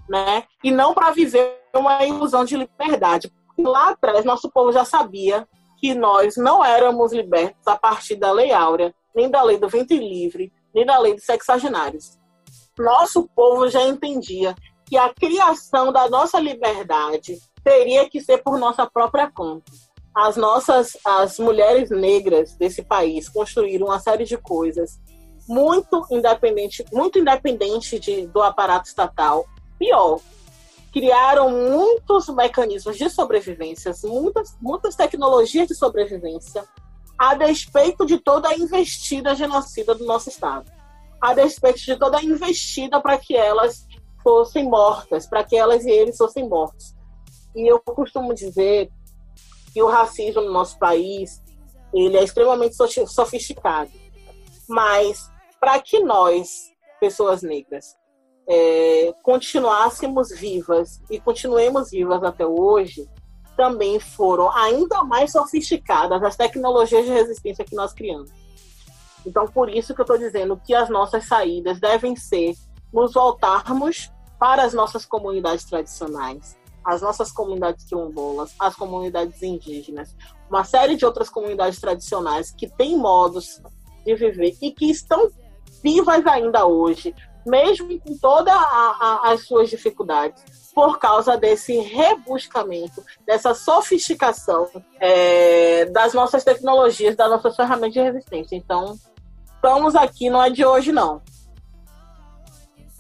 né? 0.10 0.44
E 0.64 0.72
não 0.72 0.96
para 0.96 1.12
viver 1.12 1.67
uma 1.78 2.04
ilusão 2.06 2.44
de 2.44 2.58
liberdade. 2.58 3.32
Lá 3.58 3.90
atrás, 3.90 4.26
nosso 4.26 4.50
povo 4.52 4.72
já 4.72 4.86
sabia 4.86 5.48
que 5.80 5.94
nós 5.94 6.36
não 6.38 6.64
éramos 6.64 7.14
libertos 7.14 7.68
a 7.68 7.78
partir 7.78 8.16
da 8.16 8.32
Lei 8.32 8.52
Áurea, 8.52 8.94
nem 9.16 9.30
da 9.30 9.42
Lei 9.44 9.58
do 9.58 9.70
Ventre 9.70 9.98
Livre, 9.98 10.52
nem 10.74 10.86
da 10.86 10.98
Lei 11.00 11.14
dos 11.14 11.24
Sexagenários. 11.24 12.18
Nosso 12.78 13.28
povo 13.36 13.68
já 13.70 13.84
entendia 13.84 14.56
que 14.86 14.98
a 14.98 15.14
criação 15.14 15.92
da 15.92 16.10
nossa 16.10 16.40
liberdade 16.40 17.38
teria 17.64 18.10
que 18.10 18.22
ser 18.22 18.38
por 18.44 18.58
nossa 18.58 18.86
própria 18.86 19.30
conta. 19.30 19.72
As 20.16 20.36
nossas, 20.36 20.98
as 21.06 21.38
mulheres 21.38 21.90
negras 21.92 22.56
desse 22.56 22.82
país 22.82 23.30
construíram 23.30 23.88
uma 23.88 24.00
série 24.00 24.24
de 24.24 24.38
coisas 24.38 25.00
muito 25.48 26.06
independente, 26.12 26.84
muito 26.92 27.20
independente 27.20 28.00
de, 28.00 28.28
do 28.28 28.42
aparato 28.42 28.88
estatal. 28.88 29.46
Pior, 29.78 30.20
criaram 30.92 31.50
muitos 31.50 32.28
mecanismos 32.30 32.98
de 32.98 33.10
sobrevivência, 33.10 33.92
muitas, 34.04 34.58
muitas 34.62 34.96
tecnologias 34.96 35.68
de 35.68 35.76
sobrevivência, 35.76 36.64
a 37.18 37.34
despeito 37.34 38.06
de 38.06 38.20
toda 38.20 38.50
a 38.50 38.56
investida 38.56 39.36
genocida 39.36 39.96
do 39.96 40.06
nosso 40.06 40.30
Estado, 40.30 40.72
a 41.22 41.34
despeito 41.34 41.80
de 41.80 41.96
toda 41.96 42.18
a 42.18 42.24
investida 42.24 43.02
para 43.02 43.18
que 43.18 43.36
elas 43.36 43.88
fossem 44.24 44.66
mortas, 44.66 45.26
para 45.26 45.44
que 45.44 45.56
elas 45.56 45.86
e 45.86 45.90
eles 45.90 46.18
fossem 46.18 46.48
mortos. 46.48 46.96
E 47.56 47.68
eu 47.68 47.80
costumo 47.80 48.34
dizer 48.34 48.92
que 49.74 49.82
o 49.82 49.88
racismo 49.88 50.42
no 50.42 50.52
nosso 50.52 50.78
país 50.78 51.42
ele 51.94 52.18
é 52.18 52.24
extremamente 52.24 52.76
sofisticado. 53.08 53.92
Mas 54.68 55.32
para 55.60 55.80
que 55.80 56.00
nós, 56.00 56.72
pessoas 57.00 57.42
negras, 57.42 57.97
é, 58.48 59.14
continuássemos 59.22 60.30
vivas 60.30 61.02
e 61.10 61.20
continuemos 61.20 61.92
vivas 61.92 62.24
até 62.24 62.46
hoje, 62.46 63.08
também 63.58 64.00
foram 64.00 64.52
ainda 64.52 65.04
mais 65.04 65.32
sofisticadas 65.32 66.24
as 66.24 66.36
tecnologias 66.36 67.06
de 67.06 67.12
resistência 67.12 67.66
que 67.66 67.76
nós 67.76 67.92
criamos. 67.92 68.32
Então, 69.26 69.46
por 69.48 69.70
isso 69.70 69.94
que 69.94 70.00
eu 70.00 70.04
estou 70.04 70.18
dizendo 70.18 70.60
que 70.64 70.74
as 70.74 70.90
nossas 70.90 71.26
saídas 71.26 71.80
devem 71.80 72.16
ser 72.16 72.56
nos 72.94 73.14
voltarmos 73.14 74.12
para 74.40 74.64
as 74.64 74.74
nossas 74.74 75.06
comunidades 75.06 75.66
tradicionais, 75.66 76.58
as 76.86 77.02
nossas 77.02 77.32
comunidades 77.32 77.84
quilombolas, 77.84 78.56
as 78.58 78.76
comunidades 78.76 79.44
indígenas, 79.44 80.16
uma 80.50 80.64
série 80.64 80.96
de 80.96 81.06
outras 81.06 81.30
comunidades 81.30 81.82
tradicionais 81.82 82.52
que 82.52 82.70
têm 82.70 82.98
modos 82.98 83.62
de 84.06 84.16
viver 84.16 84.56
e 84.62 84.72
que 84.72 84.90
estão 84.90 85.30
vivas 85.84 86.26
ainda 86.26 86.66
hoje, 86.66 87.14
mesmo 87.48 88.00
com 88.00 88.18
todas 88.18 88.56
as 89.24 89.48
suas 89.48 89.70
dificuldades, 89.70 90.44
por 90.76 91.00
causa 91.00 91.38
desse 91.38 91.80
rebuscamento, 91.80 93.04
dessa 93.26 93.56
sofisticação 93.56 94.70
é, 95.00 95.86
das 95.86 96.14
nossas 96.14 96.44
tecnologias, 96.44 97.16
das 97.16 97.30
nossas 97.30 97.56
ferramentas 97.56 97.94
de 97.94 98.02
resistência. 98.02 98.56
Então, 98.56 98.96
estamos 99.56 99.96
aqui, 99.96 100.30
não 100.30 100.44
é 100.44 100.50
de 100.50 100.64
hoje, 100.64 100.92
não. 100.92 101.22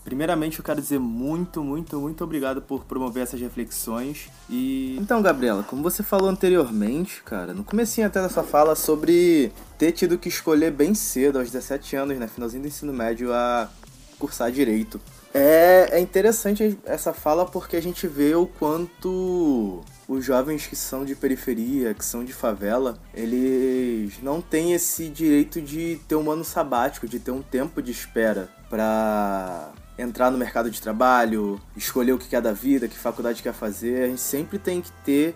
Primeiramente, 0.08 0.58
eu 0.58 0.64
quero 0.64 0.80
dizer 0.80 1.00
muito, 1.00 1.62
muito, 1.62 2.00
muito 2.00 2.24
obrigado 2.24 2.62
por 2.62 2.86
promover 2.86 3.24
essas 3.24 3.42
reflexões. 3.42 4.30
E 4.50 4.98
então, 4.98 5.22
Gabriela, 5.22 5.64
como 5.64 5.84
você 5.84 6.02
falou 6.02 6.30
anteriormente, 6.30 7.22
cara, 7.24 7.54
no 7.54 7.62
comecinho 7.62 8.08
até 8.08 8.22
da 8.22 8.30
sua 8.30 8.42
fala 8.42 8.74
sobre 8.74 9.52
ter 9.78 9.92
tido 9.92 10.18
que 10.18 10.30
escolher 10.30 10.72
bem 10.72 10.94
cedo, 10.94 11.38
aos 11.38 11.52
17 11.52 11.98
anos, 11.98 12.18
né, 12.18 12.26
finalzinho 12.26 12.62
do 12.62 12.70
ensino 12.70 12.94
médio, 12.94 13.34
a 13.34 13.70
cursar 14.20 14.52
direito. 14.52 15.00
É, 15.34 15.90
é 15.92 16.00
interessante 16.00 16.78
essa 16.86 17.14
fala 17.14 17.46
porque 17.46 17.76
a 17.76 17.82
gente 17.82 18.08
vê 18.08 18.34
o 18.34 18.48
quanto 18.48 19.84
os 20.08 20.24
jovens 20.24 20.66
que 20.66 20.76
são 20.76 21.04
de 21.04 21.16
periferia, 21.16 21.94
que 21.94 22.04
são 22.04 22.24
de 22.24 22.34
favela, 22.34 22.98
eles 23.14 24.22
não 24.24 24.42
têm 24.42 24.74
esse 24.74 25.10
direito 25.10 25.62
de 25.62 26.00
ter 26.08 26.16
um 26.16 26.32
ano 26.32 26.44
sabático, 26.44 27.08
de 27.08 27.20
ter 27.20 27.32
um 27.32 27.42
tempo 27.42 27.82
de 27.82 27.92
espera 27.92 28.50
para 28.70 29.72
entrar 29.98 30.32
no 30.32 30.38
mercado 30.38 30.70
de 30.70 30.82
trabalho, 30.82 31.60
escolher 31.76 32.14
o 32.14 32.18
que 32.18 32.28
quer 32.30 32.42
da 32.42 32.54
vida, 32.54 32.88
que 32.88 32.98
faculdade 32.98 33.44
quer 33.44 33.54
fazer. 33.54 34.04
A 34.04 34.08
gente 34.08 34.22
sempre 34.22 34.58
tem 34.58 34.82
que 34.82 34.92
ter 35.04 35.36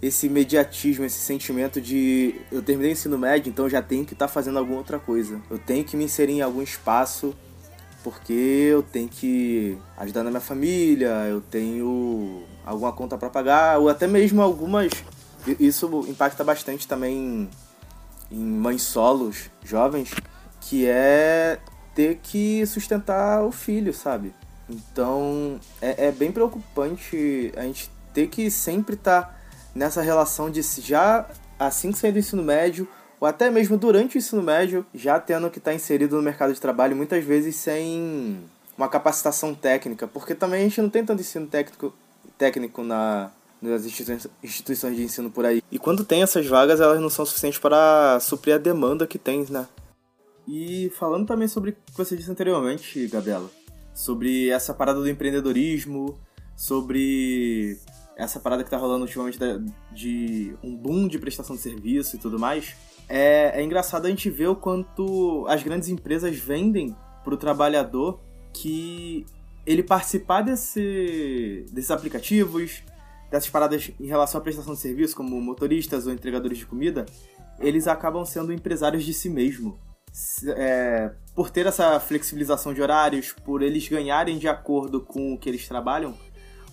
esse 0.00 0.26
imediatismo, 0.26 1.04
esse 1.04 1.20
sentimento 1.20 1.80
de 1.80 2.34
eu 2.50 2.60
terminei 2.60 2.90
o 2.90 2.94
ensino 2.94 3.16
médio, 3.16 3.48
então 3.48 3.68
já 3.68 3.80
tenho 3.80 4.04
que 4.04 4.14
estar 4.14 4.26
tá 4.26 4.32
fazendo 4.32 4.58
alguma 4.58 4.78
outra 4.78 4.98
coisa. 4.98 5.40
Eu 5.48 5.58
tenho 5.58 5.84
que 5.84 5.96
me 5.96 6.04
inserir 6.04 6.32
em 6.32 6.42
algum 6.42 6.60
espaço 6.60 7.34
porque 8.02 8.32
eu 8.32 8.82
tenho 8.82 9.08
que 9.08 9.78
ajudar 9.96 10.22
na 10.22 10.30
minha 10.30 10.40
família, 10.40 11.26
eu 11.28 11.40
tenho 11.40 12.42
alguma 12.64 12.92
conta 12.92 13.16
para 13.16 13.30
pagar, 13.30 13.78
ou 13.78 13.88
até 13.88 14.06
mesmo 14.06 14.42
algumas. 14.42 14.92
Isso 15.58 16.04
impacta 16.08 16.44
bastante 16.44 16.86
também 16.86 17.48
em 18.30 18.44
mães 18.44 18.82
solos 18.82 19.50
jovens, 19.64 20.10
que 20.60 20.86
é 20.86 21.58
ter 21.94 22.18
que 22.22 22.64
sustentar 22.66 23.42
o 23.42 23.52
filho, 23.52 23.92
sabe? 23.92 24.34
Então 24.68 25.60
é, 25.80 26.06
é 26.08 26.12
bem 26.12 26.32
preocupante 26.32 27.52
a 27.56 27.62
gente 27.62 27.90
ter 28.14 28.28
que 28.28 28.50
sempre 28.50 28.94
estar 28.94 29.22
tá 29.22 29.36
nessa 29.74 30.00
relação 30.00 30.50
de 30.50 30.62
já 30.62 31.26
assim 31.58 31.92
que 31.92 31.98
sair 31.98 32.12
do 32.12 32.18
ensino 32.18 32.42
médio, 32.42 32.88
ou 33.22 33.28
até 33.28 33.48
mesmo 33.52 33.78
durante 33.78 34.16
o 34.16 34.18
ensino 34.18 34.42
médio, 34.42 34.84
já 34.92 35.16
tendo 35.20 35.48
que 35.48 35.58
estar 35.58 35.70
tá 35.70 35.74
inserido 35.76 36.16
no 36.16 36.22
mercado 36.22 36.52
de 36.52 36.60
trabalho, 36.60 36.96
muitas 36.96 37.22
vezes 37.22 37.54
sem 37.54 38.42
uma 38.76 38.88
capacitação 38.88 39.54
técnica, 39.54 40.08
porque 40.08 40.34
também 40.34 40.58
a 40.58 40.64
gente 40.64 40.82
não 40.82 40.90
tem 40.90 41.04
tanto 41.04 41.20
ensino 41.20 41.46
técnico, 41.46 41.94
técnico 42.36 42.82
na, 42.82 43.30
nas 43.62 43.84
instituições 44.42 44.96
de 44.96 45.04
ensino 45.04 45.30
por 45.30 45.46
aí. 45.46 45.62
E 45.70 45.78
quando 45.78 46.04
tem 46.04 46.24
essas 46.24 46.44
vagas, 46.48 46.80
elas 46.80 47.00
não 47.00 47.08
são 47.08 47.24
suficientes 47.24 47.60
para 47.60 48.18
suprir 48.18 48.56
a 48.56 48.58
demanda 48.58 49.06
que 49.06 49.20
tem, 49.20 49.46
né? 49.48 49.68
E 50.48 50.90
falando 50.98 51.24
também 51.24 51.46
sobre 51.46 51.70
o 51.70 51.72
que 51.74 51.96
você 51.96 52.16
disse 52.16 52.28
anteriormente, 52.28 53.06
Gabriela, 53.06 53.48
sobre 53.94 54.48
essa 54.48 54.74
parada 54.74 54.98
do 54.98 55.08
empreendedorismo, 55.08 56.18
sobre 56.56 57.78
essa 58.16 58.40
parada 58.40 58.64
que 58.64 58.70
tá 58.70 58.76
rolando 58.76 59.04
ultimamente 59.04 59.38
de 59.92 60.56
um 60.60 60.74
boom 60.76 61.06
de 61.06 61.20
prestação 61.20 61.54
de 61.54 61.62
serviço 61.62 62.16
e 62.16 62.18
tudo 62.18 62.36
mais, 62.36 62.74
é, 63.14 63.60
é 63.60 63.62
engraçado 63.62 64.06
a 64.06 64.08
gente 64.08 64.30
ver 64.30 64.46
o 64.46 64.56
quanto 64.56 65.44
as 65.46 65.62
grandes 65.62 65.90
empresas 65.90 66.34
vendem 66.38 66.96
pro 67.22 67.36
trabalhador 67.36 68.18
que 68.54 69.26
ele 69.66 69.82
participar 69.82 70.40
desse, 70.40 71.66
desses 71.70 71.90
aplicativos, 71.90 72.82
dessas 73.30 73.50
paradas 73.50 73.90
em 74.00 74.06
relação 74.06 74.40
à 74.40 74.42
prestação 74.42 74.72
de 74.72 74.80
serviço, 74.80 75.14
como 75.14 75.38
motoristas 75.42 76.06
ou 76.06 76.12
entregadores 76.14 76.56
de 76.56 76.64
comida, 76.64 77.04
eles 77.60 77.86
acabam 77.86 78.24
sendo 78.24 78.50
empresários 78.50 79.04
de 79.04 79.12
si 79.12 79.28
mesmo. 79.28 79.78
É, 80.56 81.12
por 81.34 81.50
ter 81.50 81.66
essa 81.66 82.00
flexibilização 82.00 82.72
de 82.72 82.80
horários, 82.80 83.34
por 83.44 83.60
eles 83.60 83.86
ganharem 83.88 84.38
de 84.38 84.48
acordo 84.48 85.02
com 85.02 85.34
o 85.34 85.38
que 85.38 85.50
eles 85.50 85.68
trabalham, 85.68 86.14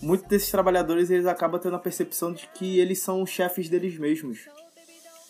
muitos 0.01 0.25
desses 0.29 0.49
trabalhadores 0.49 1.09
eles 1.09 1.25
acabam 1.25 1.59
tendo 1.59 1.75
a 1.75 1.79
percepção 1.79 2.31
de 2.31 2.47
que 2.53 2.79
eles 2.79 2.99
são 2.99 3.25
chefes 3.25 3.67
deles 3.67 3.97
mesmos 3.97 4.47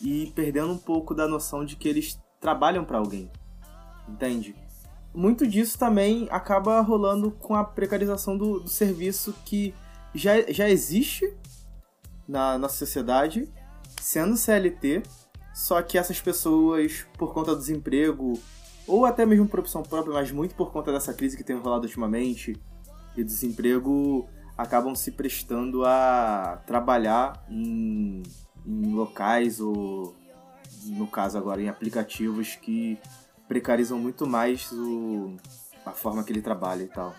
e 0.01 0.31
perdendo 0.35 0.71
um 0.71 0.77
pouco 0.77 1.13
da 1.13 1.27
noção 1.27 1.65
de 1.65 1.75
que 1.75 1.87
eles 1.87 2.19
trabalham 2.39 2.85
para 2.85 2.97
alguém, 2.97 3.29
entende? 4.07 4.55
Muito 5.13 5.45
disso 5.47 5.77
também 5.77 6.27
acaba 6.31 6.79
rolando 6.81 7.31
com 7.31 7.55
a 7.55 7.63
precarização 7.63 8.37
do, 8.37 8.59
do 8.59 8.69
serviço 8.69 9.33
que 9.43 9.73
já, 10.13 10.41
já 10.51 10.69
existe 10.69 11.33
na 12.27 12.57
nossa 12.57 12.77
sociedade, 12.77 13.51
sendo 13.99 14.37
CLT, 14.37 15.03
só 15.53 15.81
que 15.81 15.97
essas 15.97 16.21
pessoas, 16.21 17.05
por 17.17 17.33
conta 17.33 17.53
do 17.53 17.59
desemprego, 17.59 18.39
ou 18.87 19.05
até 19.05 19.25
mesmo 19.25 19.47
por 19.47 19.59
opção 19.59 19.83
própria, 19.83 20.13
mas 20.13 20.31
muito 20.31 20.55
por 20.55 20.71
conta 20.71 20.91
dessa 20.91 21.13
crise 21.13 21.35
que 21.35 21.43
tem 21.43 21.57
rolado 21.57 21.83
ultimamente, 21.83 22.55
e 23.17 23.23
desemprego, 23.23 24.27
acabam 24.57 24.95
se 24.95 25.11
prestando 25.11 25.83
a 25.85 26.61
trabalhar 26.65 27.45
em, 27.49 28.23
em 28.69 28.93
locais 28.93 29.59
ou, 29.59 30.15
no 30.85 31.07
caso 31.07 31.37
agora, 31.37 31.61
em 31.61 31.67
aplicativos 31.67 32.55
que 32.55 32.99
precarizam 33.47 33.97
muito 33.97 34.27
mais 34.27 34.71
o, 34.71 35.35
a 35.85 35.91
forma 35.91 36.23
que 36.23 36.31
ele 36.31 36.41
trabalha 36.41 36.83
e 36.83 36.87
tal. 36.87 37.15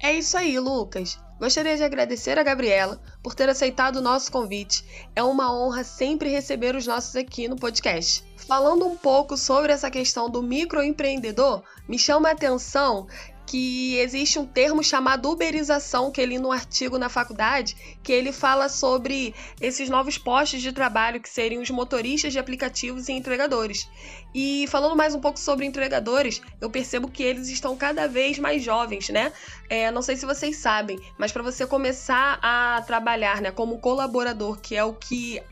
É 0.00 0.12
isso 0.12 0.36
aí, 0.36 0.58
Lucas. 0.58 1.16
Gostaria 1.38 1.76
de 1.76 1.84
agradecer 1.84 2.36
a 2.36 2.42
Gabriela 2.42 3.00
por 3.22 3.36
ter 3.36 3.48
aceitado 3.48 3.96
o 3.96 4.02
nosso 4.02 4.32
convite. 4.32 4.84
É 5.14 5.22
uma 5.22 5.52
honra 5.52 5.84
sempre 5.84 6.28
receber 6.28 6.74
os 6.74 6.86
nossos 6.86 7.14
aqui 7.14 7.46
no 7.46 7.54
podcast. 7.54 8.24
Falando 8.36 8.84
um 8.84 8.96
pouco 8.96 9.36
sobre 9.36 9.72
essa 9.72 9.90
questão 9.90 10.28
do 10.28 10.42
microempreendedor, 10.42 11.62
me 11.88 11.98
chama 11.98 12.28
a 12.28 12.32
atenção 12.32 13.06
que 13.46 13.96
existe 13.98 14.38
um 14.38 14.46
termo 14.46 14.82
chamado 14.82 15.30
uberização, 15.30 16.10
que 16.10 16.20
ele 16.20 16.38
no 16.38 16.52
artigo 16.52 16.98
na 16.98 17.08
faculdade, 17.08 17.76
que 18.02 18.12
ele 18.12 18.32
fala 18.32 18.68
sobre 18.68 19.34
esses 19.60 19.88
novos 19.88 20.16
postos 20.16 20.62
de 20.62 20.72
trabalho 20.72 21.20
que 21.20 21.28
seriam 21.28 21.62
os 21.62 21.70
motoristas 21.70 22.32
de 22.32 22.38
aplicativos 22.38 23.08
e 23.08 23.12
entregadores. 23.12 23.88
E 24.34 24.66
falando 24.68 24.96
mais 24.96 25.14
um 25.14 25.20
pouco 25.20 25.38
sobre 25.38 25.66
entregadores, 25.66 26.40
eu 26.60 26.70
percebo 26.70 27.08
que 27.08 27.22
eles 27.22 27.48
estão 27.48 27.76
cada 27.76 28.06
vez 28.08 28.38
mais 28.38 28.62
jovens, 28.62 29.08
né? 29.10 29.32
É, 29.68 29.90
não 29.90 30.02
sei 30.02 30.16
se 30.16 30.24
vocês 30.24 30.56
sabem, 30.56 30.98
mas 31.18 31.32
para 31.32 31.42
você 31.42 31.66
começar 31.66 32.38
a 32.42 32.82
trabalhar 32.86 33.40
né, 33.40 33.50
como 33.50 33.78
colaborador, 33.78 34.58
que 34.60 34.76
é 34.76 34.84
o 34.84 34.94
que 34.94 35.42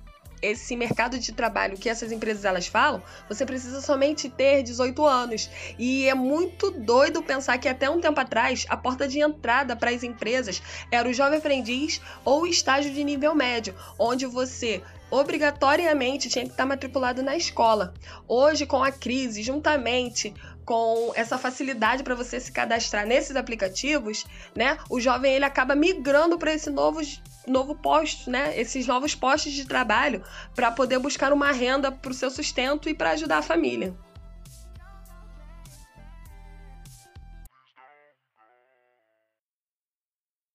esse 0.43 0.77
mercado 0.77 1.19
de 1.19 1.33
trabalho 1.33 1.77
que 1.77 1.89
essas 1.89 2.13
empresas 2.13 2.45
elas 2.45 2.67
falam, 2.67 3.03
você 3.29 3.45
precisa 3.45 3.81
somente 3.81 4.29
ter 4.29 4.63
18 4.63 5.05
anos. 5.05 5.51
E 5.79 6.09
é 6.09 6.15
muito 6.15 6.71
doido 6.71 7.23
pensar 7.23 7.59
que 7.59 7.69
até 7.69 7.89
um 7.89 8.01
tempo 8.01 8.21
atrás 8.21 8.67
a 8.69 8.77
porta 8.77 9.07
de 9.07 9.21
entrada 9.21 9.77
para 9.77 9.91
as 9.91 10.03
empresas 10.03 10.63
era 10.91 11.09
o 11.09 11.13
jovem 11.13 11.39
aprendiz 11.39 12.01
ou 12.25 12.47
estágio 12.47 12.93
de 12.93 13.05
nível 13.05 13.35
médio, 13.35 13.75
onde 13.99 14.27
você 14.27 14.83
obrigatoriamente 15.11 16.29
tinha 16.29 16.45
que 16.45 16.53
estar 16.53 16.65
matriculado 16.65 17.23
na 17.23 17.37
escola. 17.37 17.93
Hoje, 18.29 18.65
com 18.65 18.83
a 18.83 18.93
crise, 18.93 19.43
juntamente 19.43 20.33
com 20.71 21.11
essa 21.17 21.37
facilidade 21.37 22.05
para 22.05 22.15
você 22.15 22.39
se 22.39 22.53
cadastrar 22.53 23.05
nesses 23.05 23.35
aplicativos, 23.35 24.25
né? 24.55 24.79
O 24.89 25.01
jovem 25.01 25.35
ele 25.35 25.45
acaba 25.45 25.75
migrando 25.75 26.39
para 26.39 26.55
esse 26.55 26.71
novo 26.71 27.01
novo 27.45 27.75
posto, 27.75 28.31
né? 28.31 28.57
Esses 28.57 28.87
novos 28.87 29.13
postos 29.13 29.51
de 29.51 29.67
trabalho 29.67 30.25
para 30.55 30.71
poder 30.71 31.01
buscar 31.01 31.33
uma 31.33 31.51
renda 31.51 31.91
para 31.91 32.13
o 32.13 32.15
seu 32.15 32.31
sustento 32.31 32.89
e 32.89 32.95
para 32.95 33.11
ajudar 33.11 33.39
a 33.39 33.43
família. 33.43 33.99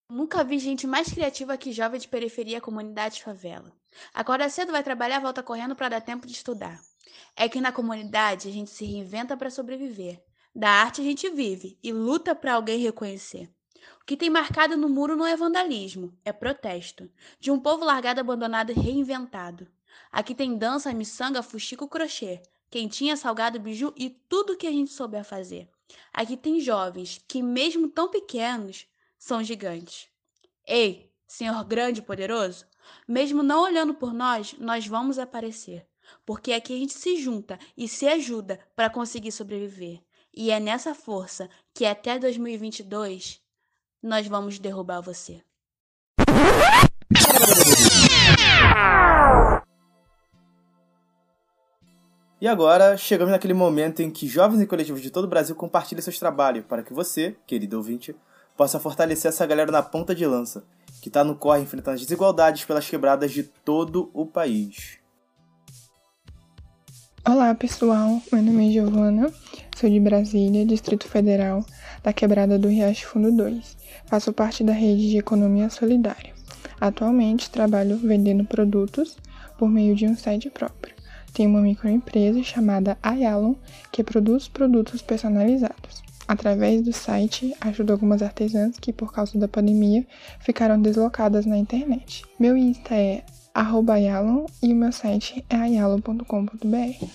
Nunca 0.10 0.45
vi 0.45 0.60
gente 0.60 0.88
mais 0.88 1.12
criativa 1.12 1.58
que 1.58 1.73
jovem 1.73 1.99
de 1.99 2.08
periferia, 2.08 2.62
comunidade 2.62 3.21
favela. 3.21 3.69
Acorda 4.13 4.47
cedo, 4.47 4.71
vai 4.71 4.82
trabalhar, 4.82 5.19
volta 5.19 5.43
correndo 5.43 5.75
para 5.75 5.89
dar 5.89 5.99
tempo 5.99 6.25
de 6.25 6.32
estudar. 6.32 6.80
É 7.36 7.50
que 7.50 7.62
na 7.62 7.72
comunidade 7.72 8.48
a 8.48 8.52
gente 8.52 8.70
se 8.70 8.86
reinventa 8.86 9.36
para 9.36 9.50
sobreviver. 9.50 10.24
Da 10.54 10.70
arte 10.70 11.02
a 11.02 11.04
gente 11.04 11.30
vive 11.30 11.78
e 11.84 11.91
luta 11.91 12.34
para 12.34 12.54
alguém 12.54 12.80
reconhecer. 12.80 13.50
O 14.02 14.06
que 14.06 14.15
tem 14.15 14.30
marcado 14.30 14.78
no 14.78 14.88
muro 14.88 15.15
não 15.15 15.26
é 15.26 15.36
vandalismo, 15.36 16.18
é 16.24 16.32
protesto. 16.32 17.12
De 17.39 17.52
um 17.52 17.60
povo 17.60 17.84
largado, 17.84 18.20
abandonado 18.20 18.72
e 18.72 18.76
reinventado. 18.76 19.68
Aqui 20.12 20.34
tem 20.34 20.58
dança, 20.58 20.94
miçanga, 20.94 21.44
fuxico, 21.44 21.88
crochê, 21.88 22.41
quentinha, 22.70 23.18
salgado, 23.18 23.60
biju 23.60 23.94
e 23.98 24.10
tudo 24.10 24.58
que 24.58 24.68
a 24.68 24.72
gente 24.72 24.91
souber 24.91 25.24
fazer. 25.24 25.70
Aqui 26.13 26.38
tem 26.38 26.60
jovens 26.60 27.24
que, 27.28 27.41
mesmo 27.41 27.89
tão 27.89 28.10
pequenos, 28.10 28.88
são 29.18 29.44
gigantes. 29.44 30.08
Ei, 30.65 31.12
Senhor 31.28 31.63
grande 31.65 32.00
e 32.00 32.04
poderoso, 32.04 32.65
mesmo 33.08 33.44
não 33.44 33.63
olhando 33.63 33.94
por 33.94 34.13
nós, 34.13 34.54
nós 34.60 34.88
vamos 34.88 35.20
aparecer. 35.20 35.88
Porque 36.26 36.54
aqui 36.54 36.74
a 36.74 36.78
gente 36.78 36.94
se 36.94 37.22
junta 37.22 37.60
e 37.78 37.88
se 37.88 38.08
ajuda 38.08 38.60
para 38.76 38.89
conseguir 38.89 39.32
sobreviver. 39.32 40.02
E 40.34 40.52
é 40.52 40.60
nessa 40.60 40.94
força 40.94 41.50
que 41.74 41.86
até 41.86 42.20
2022 42.20 43.41
nós 44.04 44.28
vamos 44.28 44.60
derrubar 44.60 45.02
você. 45.02 45.41
E 52.39 52.48
agora, 52.48 52.98
chegamos 52.98 53.32
naquele 53.32 53.54
momento 53.54 54.02
em 54.02 54.12
que 54.12 54.28
jovens 54.28 54.62
e 54.62 54.68
coletivos 54.68 55.02
de 55.02 55.10
todo 55.10 55.24
o 55.24 55.28
Brasil 55.28 55.56
compartilham 55.56 56.02
seus 56.02 56.20
trabalhos 56.20 56.65
para 56.65 56.84
que 56.84 56.94
você, 56.94 57.36
querido 57.48 57.78
ouvinte, 57.78 58.15
possa 58.58 58.80
fortalecer 58.80 59.30
essa 59.30 59.46
galera 59.46 59.72
na 59.72 59.82
ponta 59.82 60.13
de 60.13 60.26
lança, 60.26 60.63
que 61.02 61.10
está 61.10 61.24
no 61.24 61.36
corre 61.36 61.62
enfrentando 61.62 61.96
as 61.96 62.02
desigualdades 62.02 62.65
pelas 62.65 62.88
quebradas 62.88 63.32
de 63.32 63.44
todo 63.44 64.12
o 64.13 64.26
país. 64.26 65.00
Olá 67.27 67.55
pessoal, 67.55 68.21
meu 68.31 68.43
nome 68.43 68.69
é 68.69 68.71
Giovana, 68.71 69.33
sou 69.75 69.89
de 69.89 69.99
Brasília, 69.99 70.63
Distrito 70.63 71.07
Federal, 71.07 71.65
da 72.03 72.13
Quebrada 72.13 72.59
do 72.59 72.67
Riacho 72.67 73.07
Fundo 73.07 73.31
2. 73.31 73.75
Faço 74.05 74.31
parte 74.31 74.63
da 74.63 74.71
rede 74.71 75.09
de 75.09 75.17
economia 75.17 75.71
solidária. 75.71 76.35
Atualmente 76.79 77.49
trabalho 77.49 77.97
vendendo 77.97 78.45
produtos 78.45 79.17
por 79.57 79.67
meio 79.67 79.95
de 79.95 80.05
um 80.05 80.15
site 80.15 80.51
próprio. 80.51 80.93
Tenho 81.33 81.49
uma 81.49 81.61
microempresa 81.61 82.43
chamada 82.43 82.95
Ayalon 83.01 83.55
que 83.91 84.03
produz 84.03 84.47
produtos 84.47 85.01
personalizados. 85.01 86.03
Através 86.27 86.83
do 86.83 86.93
site, 86.93 87.55
ajudo 87.59 87.91
algumas 87.91 88.21
artesãs 88.21 88.77
que, 88.77 88.93
por 88.93 89.11
causa 89.11 89.35
da 89.39 89.47
pandemia, 89.47 90.05
ficaram 90.41 90.79
deslocadas 90.79 91.47
na 91.47 91.57
internet. 91.57 92.23
Meu 92.39 92.55
Insta 92.55 92.93
é 92.93 93.23
arroba 93.56 93.98
Yalon, 93.98 94.46
e 94.62 94.74
o 94.74 94.76
meu 94.76 94.91
site 94.91 95.44
é 95.50 95.56
ayalon.com.br. 95.56 97.08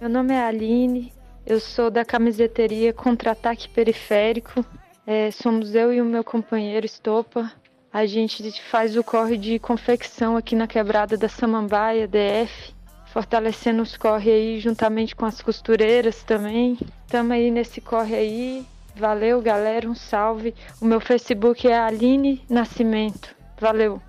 Meu 0.00 0.08
nome 0.08 0.32
é 0.32 0.42
Aline, 0.42 1.12
eu 1.46 1.60
sou 1.60 1.90
da 1.90 2.02
camiseteria 2.02 2.94
Contra-Ataque 2.94 3.68
Periférico. 3.68 4.64
É, 5.06 5.30
somos 5.30 5.74
eu 5.74 5.92
e 5.92 6.00
o 6.00 6.04
meu 6.04 6.24
companheiro 6.24 6.86
Estopa. 6.86 7.52
A 7.92 8.06
gente 8.06 8.62
faz 8.62 8.96
o 8.96 9.04
corre 9.04 9.36
de 9.36 9.58
confecção 9.58 10.36
aqui 10.36 10.56
na 10.56 10.66
quebrada 10.66 11.16
da 11.16 11.28
Samambaia, 11.28 12.08
DF, 12.08 12.74
fortalecendo 13.12 13.82
os 13.82 13.96
corre 13.96 14.30
aí 14.30 14.60
juntamente 14.60 15.14
com 15.14 15.26
as 15.26 15.40
costureiras 15.42 16.22
também. 16.22 16.78
Estamos 17.04 17.32
aí 17.32 17.50
nesse 17.50 17.80
corre 17.80 18.14
aí. 18.14 18.66
Valeu, 18.96 19.42
galera, 19.42 19.88
um 19.88 19.94
salve. 19.94 20.54
O 20.80 20.86
meu 20.86 21.00
Facebook 21.00 21.68
é 21.68 21.78
Aline 21.78 22.42
Nascimento. 22.48 23.36
Valeu. 23.60 24.00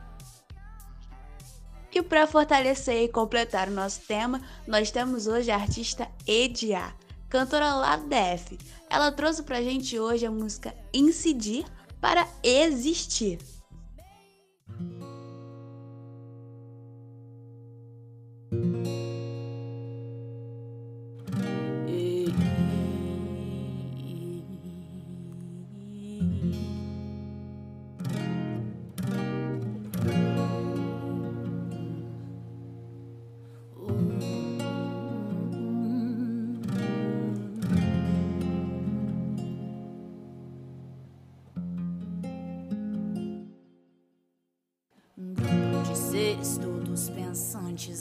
E 1.93 2.02
para 2.02 2.28
fortalecer 2.28 3.04
e 3.04 3.08
completar 3.08 3.69
o 3.69 3.71
nosso 3.71 4.02
tema, 4.02 4.41
nós 4.67 4.91
temos 4.91 5.28
hoje 5.28 5.50
a 5.50 5.56
artista 5.56 6.08
Edia, 6.28 6.93
cantora 7.30 7.73
lá 7.73 7.95
DF. 7.95 8.58
Ela 8.89 9.12
trouxe 9.12 9.43
pra 9.43 9.62
gente 9.62 9.97
hoje 10.00 10.26
a 10.26 10.32
música 10.32 10.76
Incidir 10.93 11.65
para 12.00 12.28
Existir. 12.43 13.39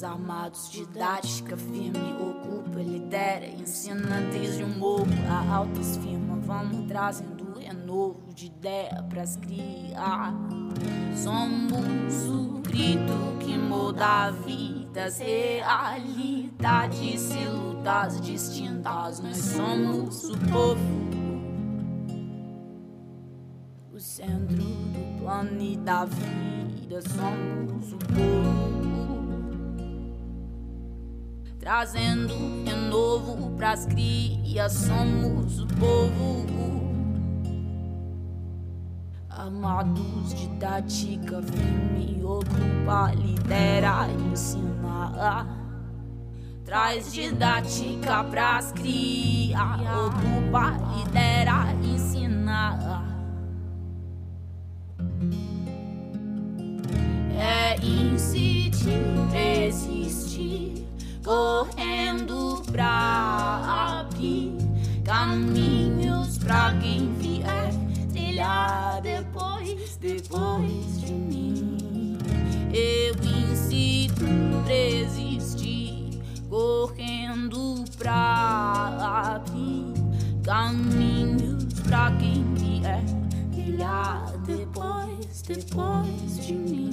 Armados, 0.03 0.71
didática 0.71 1.57
firme, 1.57 2.15
ocupa, 2.21 2.81
lidera, 2.81 3.47
ensina 3.47 4.21
desde 4.33 4.65
o 4.65 4.69
morro 4.69 5.07
a 5.29 5.57
altas 5.57 5.97
firmas. 5.97 6.45
Vamos 6.45 6.87
trazendo 6.87 7.59
renovo 7.59 8.33
de 8.35 8.47
ideia 8.47 9.05
pras 9.09 9.37
criar. 9.37 10.35
Somos 11.15 12.27
o 12.29 12.61
grito 12.61 13.39
que 13.41 13.57
muda 13.57 14.31
vidas, 14.31 15.19
realidades 15.19 17.31
e 17.31 17.49
lutas 17.49 18.21
distintas. 18.21 19.21
Nós 19.21 19.37
somos 19.37 20.25
o 20.25 20.37
povo. 20.51 21.07
O 23.93 23.99
centro 23.99 24.57
do 24.57 25.21
plano 25.21 25.61
e 25.61 25.77
da 25.77 26.05
vida, 26.05 27.01
somos 27.03 27.93
o 27.93 27.99
povo 27.99 28.96
trazendo 31.67 32.33
renovo 32.65 33.51
pras 33.57 33.87
crias. 33.87 34.73
Somos 34.73 35.59
o 35.59 35.67
povo. 35.67 36.47
Amados, 39.29 40.33
didática 40.33 41.43
firme, 41.43 42.23
ocupa, 42.23 43.13
lidera, 43.17 44.07
ensina. 44.31 45.45
Traz 46.65 47.13
didática 47.13 48.23
pras 48.31 48.71
crias, 48.71 49.81
ocupa, 49.81 50.71
lidera, 50.95 51.75
ensina. 51.83 53.03
É 57.37 57.77
incidir, 57.85 59.03
resistir 59.33 60.06
correndo 61.27 62.63
pra 62.71 63.99
abrir 64.01 64.57
caminhos 65.05 66.39
pra 66.39 66.73
quem 66.81 67.13
vier 67.15 67.73
trilhar 68.13 69.03
depois, 69.03 69.97
depois 69.97 71.01
de 71.01 71.13
mim. 71.13 72.17
Eu 72.73 73.15
insisto 73.51 74.25
resistir, 74.69 76.23
correndo 76.49 77.85
pra 77.99 79.35
abrir 79.35 79.93
caminhos 80.45 81.81
pra 81.81 82.13
quem 82.21 82.55
vier 82.55 83.03
trilhar 83.53 84.33
depois, 84.47 85.43
depois 85.43 86.47
de 86.47 86.53
mim. 86.55 86.86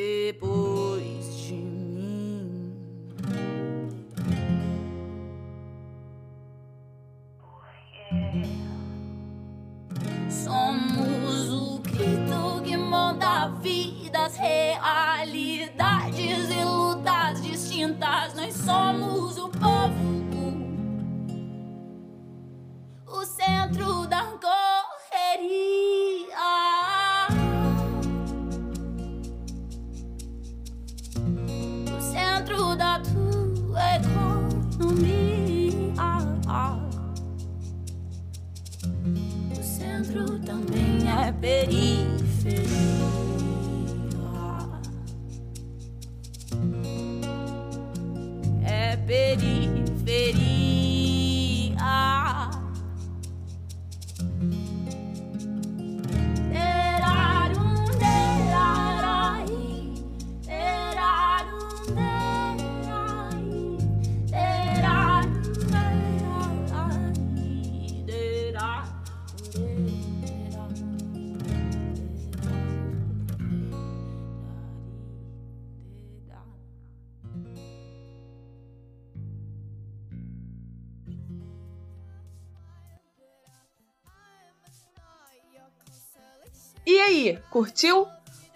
Depois 0.00 1.36
de 1.36 1.54
mim. 1.54 2.74
Somos 10.30 11.50
o 11.50 11.78
grito 11.80 12.62
que 12.64 12.76
manda 12.76 13.48
vidas, 13.62 14.36
realidades 14.36 16.48
e 16.50 16.64
lutas 16.64 17.42
distintas. 17.42 18.34
Nós 18.34 18.54
somos 18.54 19.36
o 19.36 19.48
povo, 19.50 20.20
o 23.06 23.24
centro 23.26 24.06
da 24.06 24.19
também 40.60 41.08
é 41.08 41.32
periferia. 41.32 42.99
E 86.92 86.98
aí, 86.98 87.38
curtiu? 87.50 88.08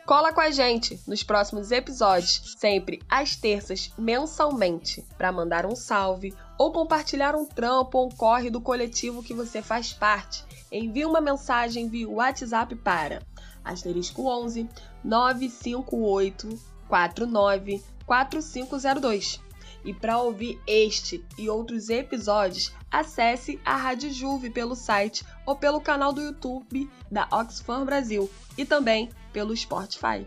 Cola 0.04 0.32
com 0.32 0.40
a 0.40 0.50
gente 0.50 1.00
nos 1.06 1.22
próximos 1.22 1.70
episódios, 1.70 2.56
sempre 2.58 3.00
às 3.08 3.36
terças, 3.36 3.92
mensalmente, 3.96 5.06
para 5.16 5.30
mandar 5.30 5.64
um 5.64 5.76
salve 5.76 6.34
ou 6.58 6.72
compartilhar 6.72 7.36
um 7.36 7.46
trampo 7.46 7.96
ou 7.96 8.06
um 8.08 8.10
corre 8.10 8.50
do 8.50 8.60
coletivo 8.60 9.22
que 9.22 9.32
você 9.32 9.62
faz 9.62 9.92
parte. 9.92 10.44
Envie 10.72 11.06
uma 11.06 11.20
mensagem 11.20 11.88
via 11.88 12.08
WhatsApp 12.08 12.74
para 12.74 13.22
asterisco 13.64 14.26
11 14.26 14.68
958 15.04 16.58
49 16.88 17.84
4502. 18.04 19.43
E 19.84 19.92
para 19.92 20.18
ouvir 20.18 20.60
este 20.66 21.24
e 21.36 21.48
outros 21.48 21.90
episódios, 21.90 22.72
acesse 22.90 23.60
a 23.64 23.76
Rádio 23.76 24.10
Juve 24.12 24.48
pelo 24.48 24.74
site 24.74 25.24
ou 25.44 25.54
pelo 25.54 25.80
canal 25.80 26.12
do 26.12 26.22
YouTube 26.22 26.90
da 27.10 27.28
Oxfam 27.30 27.84
Brasil 27.84 28.30
e 28.56 28.64
também 28.64 29.10
pelo 29.32 29.54
Spotify. 29.56 30.26